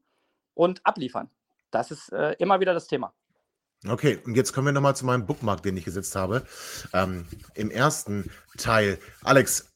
[0.54, 1.30] und abliefern.
[1.70, 3.12] Das ist äh, immer wieder das Thema.
[3.88, 6.46] Okay, und jetzt kommen wir nochmal zu meinem Bookmark, den ich gesetzt habe.
[6.92, 8.98] Ähm, Im ersten Teil.
[9.22, 9.69] Alex,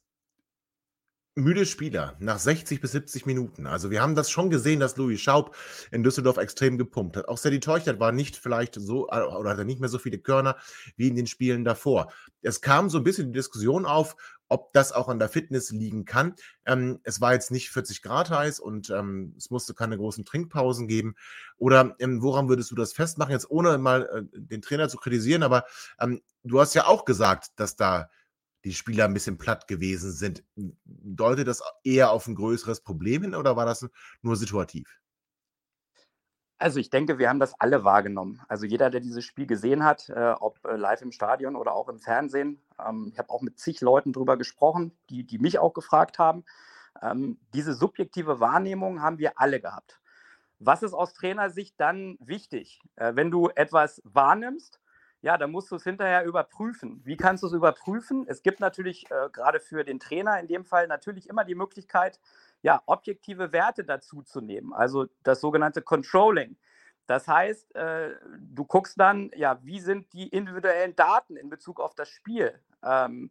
[1.36, 3.66] müde Spieler nach 60 bis 70 Minuten.
[3.66, 5.56] Also wir haben das schon gesehen, dass Louis Schaub
[5.90, 7.28] in Düsseldorf extrem gepumpt hat.
[7.28, 10.56] Auch Sadie Teuchert war nicht vielleicht so äh, oder hatte nicht mehr so viele Körner
[10.96, 12.12] wie in den Spielen davor.
[12.42, 14.16] Es kam so ein bisschen die Diskussion auf,
[14.48, 16.34] ob das auch an der Fitness liegen kann.
[16.66, 20.86] Ähm, es war jetzt nicht 40 Grad heiß und ähm, es musste keine großen Trinkpausen
[20.86, 21.16] geben.
[21.56, 23.32] Oder ähm, woran würdest du das festmachen?
[23.32, 25.64] Jetzt ohne mal äh, den Trainer zu kritisieren, aber
[25.98, 28.08] ähm, du hast ja auch gesagt, dass da
[28.64, 30.42] die Spieler ein bisschen platt gewesen sind.
[30.84, 33.88] Deutet das eher auf ein größeres Problem hin oder war das
[34.22, 34.88] nur situativ?
[36.58, 38.40] Also ich denke, wir haben das alle wahrgenommen.
[38.48, 41.88] Also jeder, der dieses Spiel gesehen hat, äh, ob äh, live im Stadion oder auch
[41.88, 45.74] im Fernsehen, ähm, ich habe auch mit zig Leuten darüber gesprochen, die, die mich auch
[45.74, 46.44] gefragt haben.
[47.02, 50.00] Ähm, diese subjektive Wahrnehmung haben wir alle gehabt.
[50.58, 52.80] Was ist aus Trainersicht dann wichtig?
[52.96, 54.80] Äh, wenn du etwas wahrnimmst,
[55.24, 57.00] ja, dann musst du es hinterher überprüfen.
[57.02, 58.26] Wie kannst du es überprüfen?
[58.28, 62.20] Es gibt natürlich äh, gerade für den Trainer in dem Fall natürlich immer die Möglichkeit,
[62.60, 66.56] ja, objektive Werte dazu zu nehmen, also das sogenannte Controlling.
[67.06, 71.94] Das heißt, äh, du guckst dann, ja, wie sind die individuellen Daten in Bezug auf
[71.94, 72.60] das Spiel?
[72.82, 73.30] Ähm,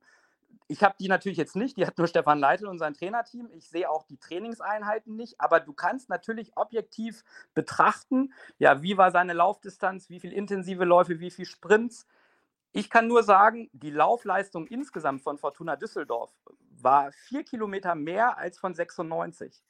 [0.67, 3.49] ich habe die natürlich jetzt nicht, die hat nur Stefan Leitl und sein Trainerteam.
[3.53, 7.23] Ich sehe auch die Trainingseinheiten nicht, aber du kannst natürlich objektiv
[7.53, 12.07] betrachten, ja, wie war seine Laufdistanz, wie viele intensive Läufe, wie viele Sprints.
[12.71, 16.31] Ich kann nur sagen, die Laufleistung insgesamt von Fortuna Düsseldorf
[16.81, 19.63] war vier Kilometer mehr als von 96.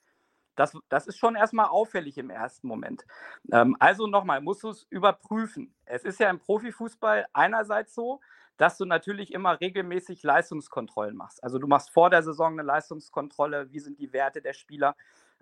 [0.56, 3.06] Das, das ist schon erstmal auffällig im ersten Moment.
[3.52, 5.74] Ähm, also nochmal, musst du es überprüfen.
[5.86, 8.20] Es ist ja im Profifußball einerseits so,
[8.58, 11.44] dass du natürlich immer regelmäßig Leistungskontrollen machst.
[11.44, 14.96] Also du machst vor der Saison eine Leistungskontrolle, wie sind die Werte der Spieler.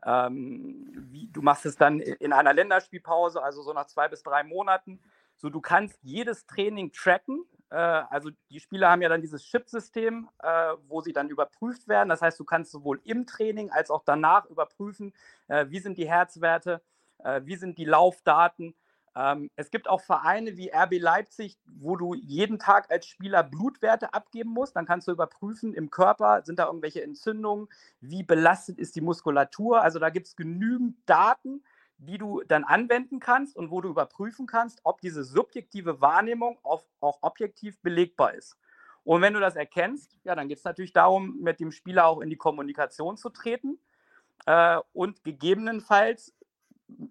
[0.03, 4.43] Ähm, wie, du machst es dann in einer Länderspielpause, also so nach zwei bis drei
[4.43, 4.99] Monaten.
[5.41, 7.43] So, du kannst jedes Training tracken.
[7.71, 12.09] Äh, also die Spieler haben ja dann dieses Chip-System, äh, wo sie dann überprüft werden.
[12.09, 15.13] Das heißt, du kannst sowohl im Training als auch danach überprüfen,
[15.47, 16.83] äh, wie sind die Herzwerte,
[17.23, 18.75] äh, wie sind die Laufdaten.
[19.15, 24.13] Ähm, es gibt auch Vereine wie RB Leipzig, wo du jeden Tag als Spieler Blutwerte
[24.13, 24.75] abgeben musst.
[24.75, 27.67] Dann kannst du überprüfen im Körper, sind da irgendwelche Entzündungen,
[27.99, 29.81] wie belastet ist die Muskulatur.
[29.81, 31.63] Also da gibt es genügend Daten,
[32.01, 36.83] die du dann anwenden kannst und wo du überprüfen kannst, ob diese subjektive Wahrnehmung auch,
[36.99, 38.57] auch objektiv belegbar ist.
[39.03, 42.21] Und wenn du das erkennst, ja, dann geht es natürlich darum, mit dem Spieler auch
[42.21, 43.79] in die Kommunikation zu treten
[44.45, 46.35] äh, und gegebenenfalls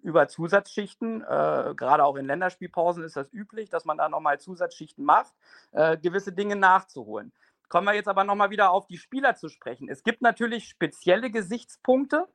[0.03, 5.03] über Zusatzschichten, äh, gerade auch in Länderspielpausen ist das üblich, dass man da nochmal Zusatzschichten
[5.03, 5.33] macht,
[5.71, 7.31] äh, gewisse Dinge nachzuholen.
[7.67, 9.87] Kommen wir jetzt aber nochmal wieder auf die Spieler zu sprechen.
[9.89, 12.27] Es gibt natürlich spezielle Gesichtspunkte,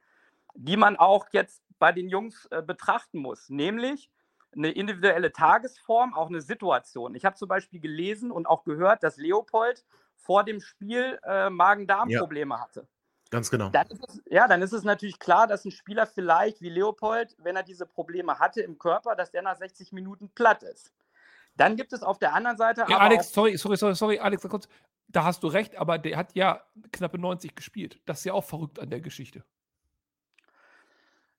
[0.57, 4.11] die man auch jetzt bei den Jungs äh, betrachten muss, nämlich
[4.55, 7.15] eine individuelle Tagesform, auch eine Situation.
[7.15, 9.85] Ich habe zum Beispiel gelesen und auch gehört, dass Leopold
[10.15, 12.61] vor dem Spiel äh, Magen-Darm-Probleme ja.
[12.61, 12.89] hatte.
[13.31, 13.69] Ganz genau.
[13.71, 17.57] Dann es, ja, dann ist es natürlich klar, dass ein Spieler vielleicht wie Leopold, wenn
[17.57, 20.93] er diese Probleme hatte im Körper, dass der nach 60 Minuten platt ist.
[21.57, 22.85] Dann gibt es auf der anderen Seite.
[22.89, 24.69] Ja, Alex, sorry, sorry, sorry, sorry, Alex, kurz.
[25.09, 28.01] Da hast du recht, aber der hat ja knappe 90 gespielt.
[28.07, 29.45] Das ist ja auch verrückt an der Geschichte.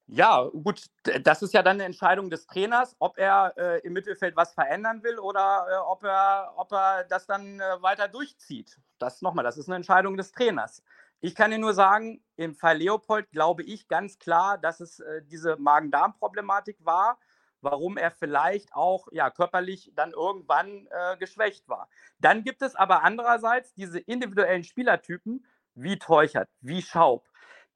[0.10, 0.86] Ja, gut,
[1.24, 5.04] das ist ja dann eine Entscheidung des Trainers, ob er äh, im Mittelfeld was verändern
[5.04, 8.80] will oder äh, ob, er, ob er das dann äh, weiter durchzieht.
[9.00, 10.82] Das nochmal, das ist eine Entscheidung des Trainers.
[11.20, 15.24] Ich kann dir nur sagen, im Fall Leopold glaube ich ganz klar, dass es äh,
[15.26, 17.20] diese Magen-Darm-Problematik war,
[17.60, 21.90] warum er vielleicht auch ja, körperlich dann irgendwann äh, geschwächt war.
[22.20, 25.46] Dann gibt es aber andererseits diese individuellen Spielertypen
[25.76, 27.28] wie Teuchert, wie Schaub.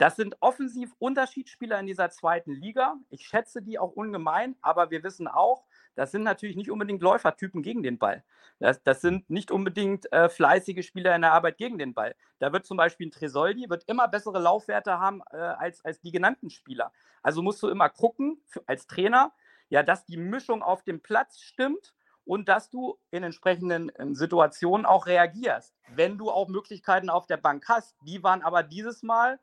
[0.01, 2.95] Das sind offensiv Unterschiedsspieler in dieser zweiten Liga.
[3.11, 7.61] Ich schätze die auch ungemein, aber wir wissen auch, das sind natürlich nicht unbedingt Läufertypen
[7.61, 8.23] gegen den Ball.
[8.57, 12.15] Das, das sind nicht unbedingt äh, fleißige Spieler in der Arbeit gegen den Ball.
[12.39, 16.11] Da wird zum Beispiel ein Tresoldi wird immer bessere Laufwerte haben äh, als, als die
[16.11, 16.91] genannten Spieler.
[17.21, 19.31] Also musst du immer gucken für, als Trainer,
[19.69, 21.93] ja, dass die Mischung auf dem Platz stimmt
[22.25, 25.75] und dass du in entsprechenden äh, Situationen auch reagierst.
[25.89, 29.39] Wenn du auch Möglichkeiten auf der Bank hast, die waren aber dieses Mal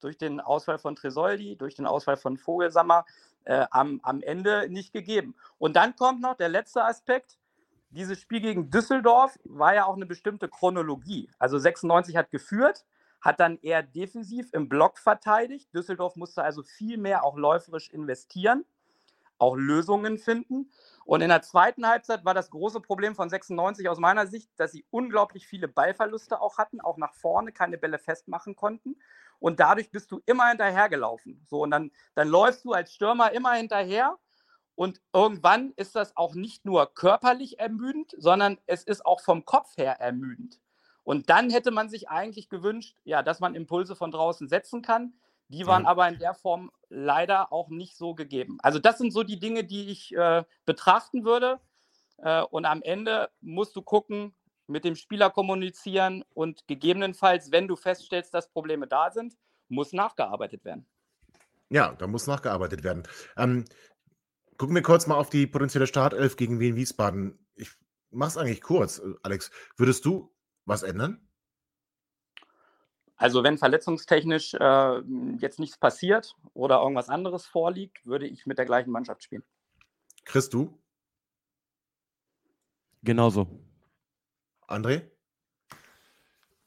[0.00, 3.04] durch den Ausfall von Tresoldi, durch den Ausfall von Vogelsammer
[3.44, 5.34] äh, am, am Ende nicht gegeben.
[5.58, 7.38] Und dann kommt noch der letzte Aspekt.
[7.90, 11.28] Dieses Spiel gegen Düsseldorf war ja auch eine bestimmte Chronologie.
[11.38, 12.84] Also 96 hat geführt,
[13.20, 15.74] hat dann eher defensiv im Block verteidigt.
[15.74, 18.64] Düsseldorf musste also viel mehr auch läuferisch investieren,
[19.40, 20.70] auch Lösungen finden.
[21.04, 24.72] Und in der zweiten Halbzeit war das große Problem von 96 aus meiner Sicht, dass
[24.72, 28.96] sie unglaublich viele Ballverluste auch hatten, auch nach vorne keine Bälle festmachen konnten.
[29.40, 31.44] Und dadurch bist du immer hinterhergelaufen.
[31.48, 34.18] So, und dann, dann läufst du als Stürmer immer hinterher.
[34.76, 39.76] Und irgendwann ist das auch nicht nur körperlich ermüdend, sondern es ist auch vom Kopf
[39.76, 40.60] her ermüdend.
[41.02, 45.14] Und dann hätte man sich eigentlich gewünscht, ja, dass man Impulse von draußen setzen kann.
[45.50, 48.58] Die waren aber in der Form leider auch nicht so gegeben.
[48.62, 51.58] Also das sind so die Dinge, die ich äh, betrachten würde.
[52.18, 54.32] Äh, und am Ende musst du gucken,
[54.68, 59.36] mit dem Spieler kommunizieren und gegebenenfalls, wenn du feststellst, dass Probleme da sind,
[59.68, 60.86] muss nachgearbeitet werden.
[61.68, 63.02] Ja, da muss nachgearbeitet werden.
[63.36, 63.64] Ähm,
[64.56, 67.44] gucken wir kurz mal auf die potenzielle Startelf gegen Wien Wiesbaden.
[67.56, 67.70] Ich
[68.10, 69.50] mach's eigentlich kurz, Alex.
[69.76, 70.32] Würdest du
[70.64, 71.28] was ändern?
[73.20, 75.00] Also wenn verletzungstechnisch äh,
[75.36, 79.42] jetzt nichts passiert oder irgendwas anderes vorliegt, würde ich mit der gleichen Mannschaft spielen.
[80.24, 80.80] Chris, du?
[83.02, 83.46] Genauso.
[84.66, 85.02] André?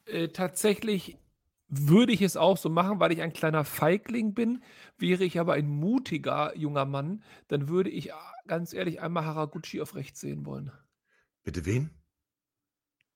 [0.05, 1.17] Äh, tatsächlich
[1.69, 4.61] würde ich es auch so machen, weil ich ein kleiner Feigling bin.
[4.99, 9.81] Wäre ich aber ein mutiger junger Mann, dann würde ich ah, ganz ehrlich einmal Haraguchi
[9.81, 10.71] auf rechts sehen wollen.
[11.43, 11.89] Bitte wen?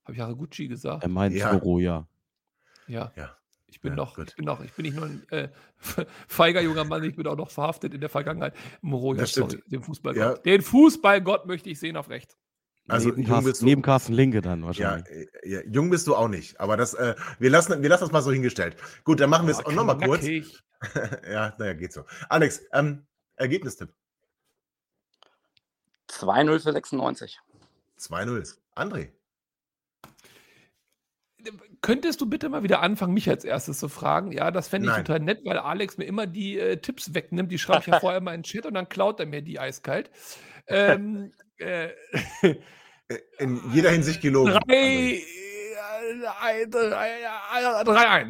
[0.05, 1.03] Habe ich Haraguchi gesagt?
[1.03, 1.51] Er meint Ja.
[1.51, 2.07] Toro, ja.
[2.87, 3.11] Ja.
[3.15, 3.35] Ja.
[3.69, 4.29] Ich bin Ja, noch, gut.
[4.29, 5.49] ich bin noch, ich bin nicht nur ein äh,
[6.27, 8.53] feiger junger Mann, ich bin auch noch verhaftet in der Vergangenheit.
[9.17, 9.51] Das stimmt.
[9.51, 10.21] sorry, den Fußballgott.
[10.21, 10.33] Ja.
[10.35, 12.37] Den Fußballgott möchte ich sehen auf rechts.
[12.89, 15.09] Also, neben, jung Carsten, bist du- neben Carsten Linke dann Ja, wahrscheinlich.
[15.11, 16.57] äh, ja, jung bist du auch nicht.
[16.61, 18.77] Aber das, äh, wir, lassen, wir lassen das mal so hingestellt.
[19.03, 20.23] Gut, dann machen wir es Oh, auch nochmal kurz.
[21.29, 22.05] ja, naja, geht so.
[22.29, 23.93] Alex, ähm, Ergebnistipp.
[26.09, 27.39] 2-0 für 96.
[27.99, 28.57] 2-0.
[28.75, 29.09] André.
[31.81, 34.31] Könntest du bitte mal wieder anfangen, mich als erstes zu fragen?
[34.31, 35.05] Ja, das fände ich Nein.
[35.05, 37.51] total nett, weil Alex mir immer die äh, Tipps wegnimmt.
[37.51, 39.59] Die schreibe ich ja vorher mal in den Chat und dann klaut er mir die
[39.59, 40.09] eiskalt.
[40.67, 41.89] Ähm, äh,
[42.41, 42.55] Äh,
[43.39, 44.51] In jeder Hinsicht gelogen.
[44.53, 45.21] André.
[46.21, 48.29] drei, äh, drei, äh.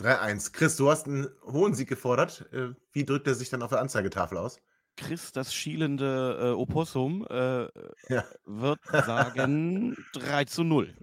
[0.00, 0.52] 3-1.
[0.52, 2.46] Chris, du hast einen hohen Sieg gefordert.
[2.52, 4.60] Äh, Wie drückt er sich dann auf der Anzeigetafel aus?
[4.96, 7.64] Chris, das schielende äh, Opossum, äh,
[8.08, 8.24] Ja.
[8.44, 10.94] wird sagen 3 zu 0.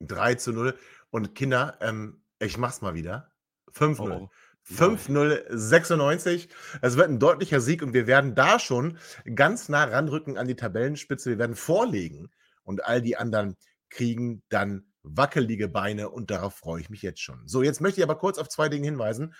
[0.00, 0.78] 3 zu 0.
[1.10, 3.32] Und Kinder, ähm, ich mach's mal wieder.
[3.72, 4.00] 5-0.
[4.00, 4.30] Oh, oh.
[4.68, 6.48] 5-0, 96.
[6.80, 8.98] Es wird ein deutlicher Sieg und wir werden da schon
[9.34, 11.30] ganz nah ranrücken an die Tabellenspitze.
[11.30, 12.30] Wir werden vorlegen
[12.62, 13.56] und all die anderen
[13.88, 17.46] kriegen dann wackelige Beine und darauf freue ich mich jetzt schon.
[17.46, 19.34] So, jetzt möchte ich aber kurz auf zwei Dinge hinweisen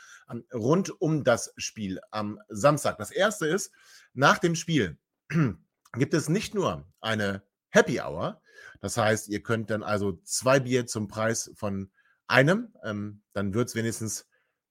[0.55, 2.99] rund um das Spiel am Samstag.
[2.99, 3.73] Das erste ist,
[4.15, 4.99] nach dem Spiel
[5.93, 8.41] gibt es nicht nur eine Happy Hour,
[8.81, 11.91] das heißt, ihr könnt dann also zwei Bier zum Preis von
[12.27, 14.27] einem, ähm, dann wird es wenigstens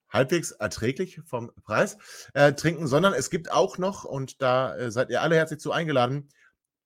[0.09, 1.97] halbwegs erträglich vom Preis
[2.33, 5.71] äh, trinken, sondern es gibt auch noch, und da äh, seid ihr alle herzlich zu
[5.71, 6.29] eingeladen,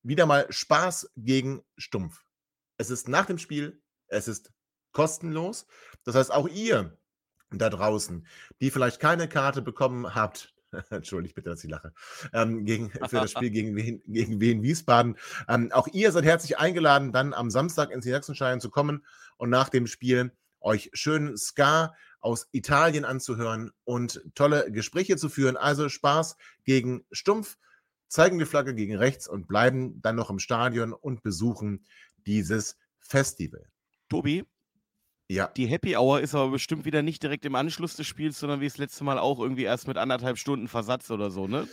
[0.02, 2.24] wieder mal Spaß gegen Stumpf.
[2.78, 4.52] Es ist nach dem Spiel, es ist
[4.92, 5.66] kostenlos.
[6.04, 6.98] Das heißt, auch ihr
[7.50, 8.28] da draußen,
[8.62, 10.53] die vielleicht keine Karte bekommen habt,
[10.90, 11.94] entschuldigt bitte, dass ich lache,
[12.34, 15.18] ähm, gegen, für das Spiel gegen Wien, gegen Wien Wiesbaden,
[15.48, 19.06] ähm, auch ihr seid herzlich eingeladen, dann am Samstag ins Sachsenschein zu kommen
[19.38, 25.58] und nach dem Spiel euch schön Ska aus Italien anzuhören und tolle Gespräche zu führen.
[25.58, 27.58] Also Spaß gegen Stumpf,
[28.14, 31.84] zeigen die Flagge gegen rechts und bleiben dann noch im Stadion und besuchen
[32.28, 33.66] dieses Festival.
[34.08, 34.46] Tobi,
[35.30, 38.60] Ja, die Happy Hour ist aber bestimmt wieder nicht direkt im Anschluss des Spiels, sondern
[38.62, 41.68] wie das letzte Mal auch irgendwie erst mit anderthalb Stunden Versatz oder so, ne?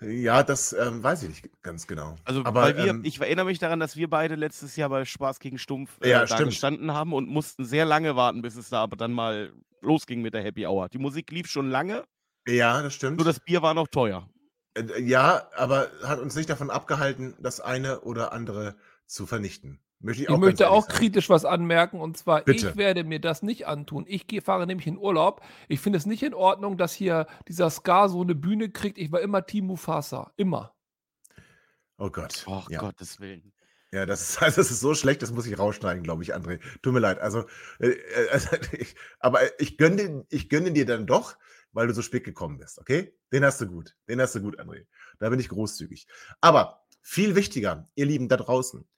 [0.00, 2.16] ja, das ähm, weiß ich nicht ganz genau.
[2.24, 5.04] Also, Aber, weil wir, ähm, ich erinnere mich daran, dass wir beide letztes Jahr bei
[5.04, 6.50] Spaß gegen Stumpf äh, Ja, da stimmt.
[6.50, 9.52] gestanden haben und mussten sehr lange warten, bis es da aber dann mal
[9.82, 10.88] losging mit der Happy Hour.
[10.88, 12.04] Die Musik lief schon lange,
[12.46, 13.18] Ja, das stimmt.
[13.18, 14.28] nur das Bier war noch teuer.
[14.74, 19.80] Äh, Ja, aber hat uns nicht davon abgehalten, das eine oder andere zu vernichten.
[20.00, 20.94] Möchte ich Ich möchte auch sagen.
[20.98, 22.68] kritisch was anmerken und zwar, Bitte.
[22.70, 24.04] ich werde mir das nicht antun.
[24.08, 25.42] Ich gehe, fahre nämlich in Urlaub.
[25.68, 28.96] Ich finde es nicht in Ordnung, dass hier dieser Ska so eine Bühne kriegt.
[28.96, 30.32] Ich war immer Team Mufasa.
[30.36, 30.74] Immer.
[31.98, 32.46] Oh Gott.
[32.48, 32.80] Ach, ja.
[32.80, 33.52] Gottes Willen.
[33.92, 36.60] Ja, das ist, also das ist so schlecht, das muss ich rausschneiden, glaube ich, André.
[36.82, 37.18] Tut mir leid.
[37.18, 37.44] Also,
[37.78, 41.36] äh, äh, also ich, aber ich gönne, ich gönne dir dann doch,
[41.72, 43.14] weil du so spät gekommen bist, okay?
[43.32, 43.94] Den hast du gut.
[44.08, 44.86] Den hast du gut, André.
[45.18, 46.06] Da bin ich großzügig.
[46.40, 48.88] Aber viel wichtiger, ihr Lieben da draußen,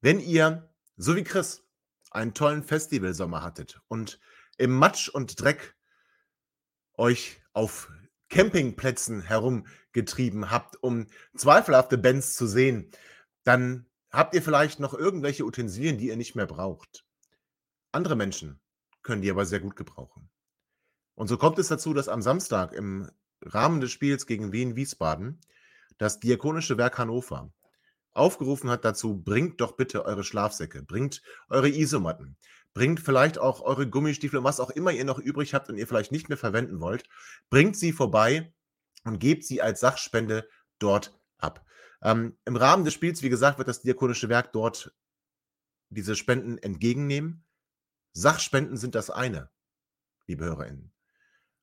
[0.00, 1.62] wenn ihr, so wie Chris,
[2.10, 4.20] einen tollen Festivalsommer hattet und
[4.58, 5.76] im Matsch und Dreck
[6.94, 7.90] euch auf
[8.28, 12.90] Campingplätzen herumgetrieben habt, um zweifelhafte Bands zu sehen,
[13.44, 17.04] dann habt ihr vielleicht noch irgendwelche Utensilien, die ihr nicht mehr braucht.
[17.92, 18.60] Andere Menschen
[19.02, 20.30] können die aber sehr gut gebrauchen.
[21.14, 23.10] Und so kommt es dazu, dass am Samstag im
[23.42, 25.40] Rahmen des Spiels gegen Wien Wiesbaden
[25.98, 27.52] das Diakonische Werk Hannover
[28.12, 32.36] aufgerufen hat dazu, bringt doch bitte eure Schlafsäcke, bringt eure Isomatten,
[32.74, 35.86] bringt vielleicht auch eure Gummistiefel und was auch immer ihr noch übrig habt und ihr
[35.86, 37.04] vielleicht nicht mehr verwenden wollt,
[37.50, 38.52] bringt sie vorbei
[39.04, 40.48] und gebt sie als Sachspende
[40.78, 41.64] dort ab.
[42.02, 44.94] Ähm, Im Rahmen des Spiels, wie gesagt, wird das Diakonische Werk dort
[45.90, 47.44] diese Spenden entgegennehmen.
[48.12, 49.50] Sachspenden sind das eine,
[50.26, 50.92] liebe HörerInnen.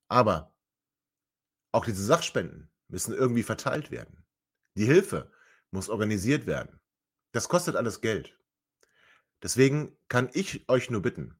[0.09, 0.53] Aber
[1.71, 4.25] auch diese Sachspenden müssen irgendwie verteilt werden.
[4.75, 5.31] Die Hilfe
[5.71, 6.79] muss organisiert werden.
[7.31, 8.37] Das kostet alles Geld.
[9.43, 11.39] Deswegen kann ich euch nur bitten,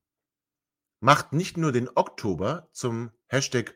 [0.99, 3.75] macht nicht nur den Oktober zum Hashtag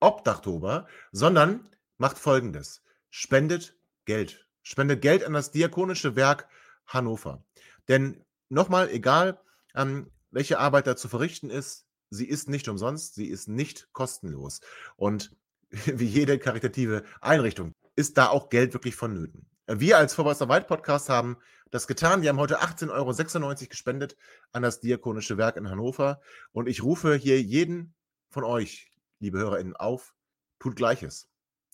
[0.00, 2.82] Obdachtober, sondern macht folgendes.
[3.10, 3.76] Spendet
[4.06, 4.46] Geld.
[4.62, 6.48] Spendet Geld an das Diakonische Werk
[6.86, 7.44] Hannover.
[7.88, 9.40] Denn nochmal, egal
[9.74, 14.60] ähm, welche Arbeit da zu verrichten ist, sie ist nicht umsonst, sie ist nicht kostenlos.
[14.96, 15.36] Und
[15.70, 19.49] wie jede karitative Einrichtung ist da auch Geld wirklich vonnöten.
[19.72, 21.36] Wir als Vorwärts Weit Podcast haben
[21.70, 22.22] das getan.
[22.22, 24.16] Wir haben heute 18,96 Euro gespendet
[24.50, 26.20] an das Diakonische Werk in Hannover.
[26.50, 27.94] Und ich rufe hier jeden
[28.30, 28.90] von euch,
[29.20, 30.12] liebe HörerInnen, auf,
[30.58, 31.28] tut Gleiches.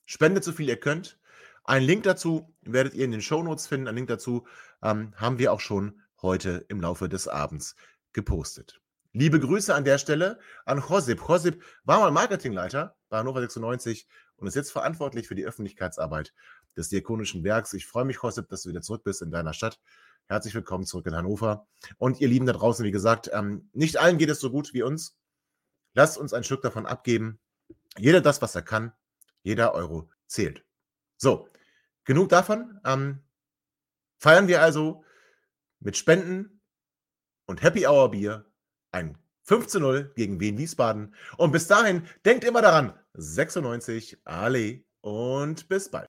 [0.04, 1.18] Spendet so viel ihr könnt.
[1.64, 3.88] Ein Link dazu werdet ihr in den Shownotes finden.
[3.88, 4.46] Ein Link dazu
[4.82, 7.76] ähm, haben wir auch schon heute im Laufe des Abends
[8.12, 8.78] gepostet.
[9.14, 11.22] Liebe Grüße an der Stelle an Josip.
[11.26, 16.34] Josip war mal Marketingleiter bei Hannover 96 und ist jetzt verantwortlich für die Öffentlichkeitsarbeit
[16.76, 17.72] des Diakonischen Werks.
[17.72, 19.80] Ich freue mich, Josip, dass du wieder zurück bist in deiner Stadt.
[20.26, 21.66] Herzlich willkommen zurück in Hannover.
[21.98, 24.82] Und ihr Lieben da draußen, wie gesagt, ähm, nicht allen geht es so gut wie
[24.82, 25.16] uns.
[25.94, 27.38] Lasst uns ein Stück davon abgeben.
[27.96, 28.92] Jeder das, was er kann.
[29.42, 30.64] Jeder Euro zählt.
[31.16, 31.48] So,
[32.04, 32.80] genug davon.
[32.84, 33.22] Ähm,
[34.18, 35.04] feiern wir also
[35.80, 36.60] mit Spenden
[37.46, 38.44] und Happy Hour Bier
[38.92, 41.14] ein 5 zu 0 gegen Wien Wiesbaden.
[41.36, 46.08] Und bis dahin, denkt immer daran, 96, Ale und bis bald.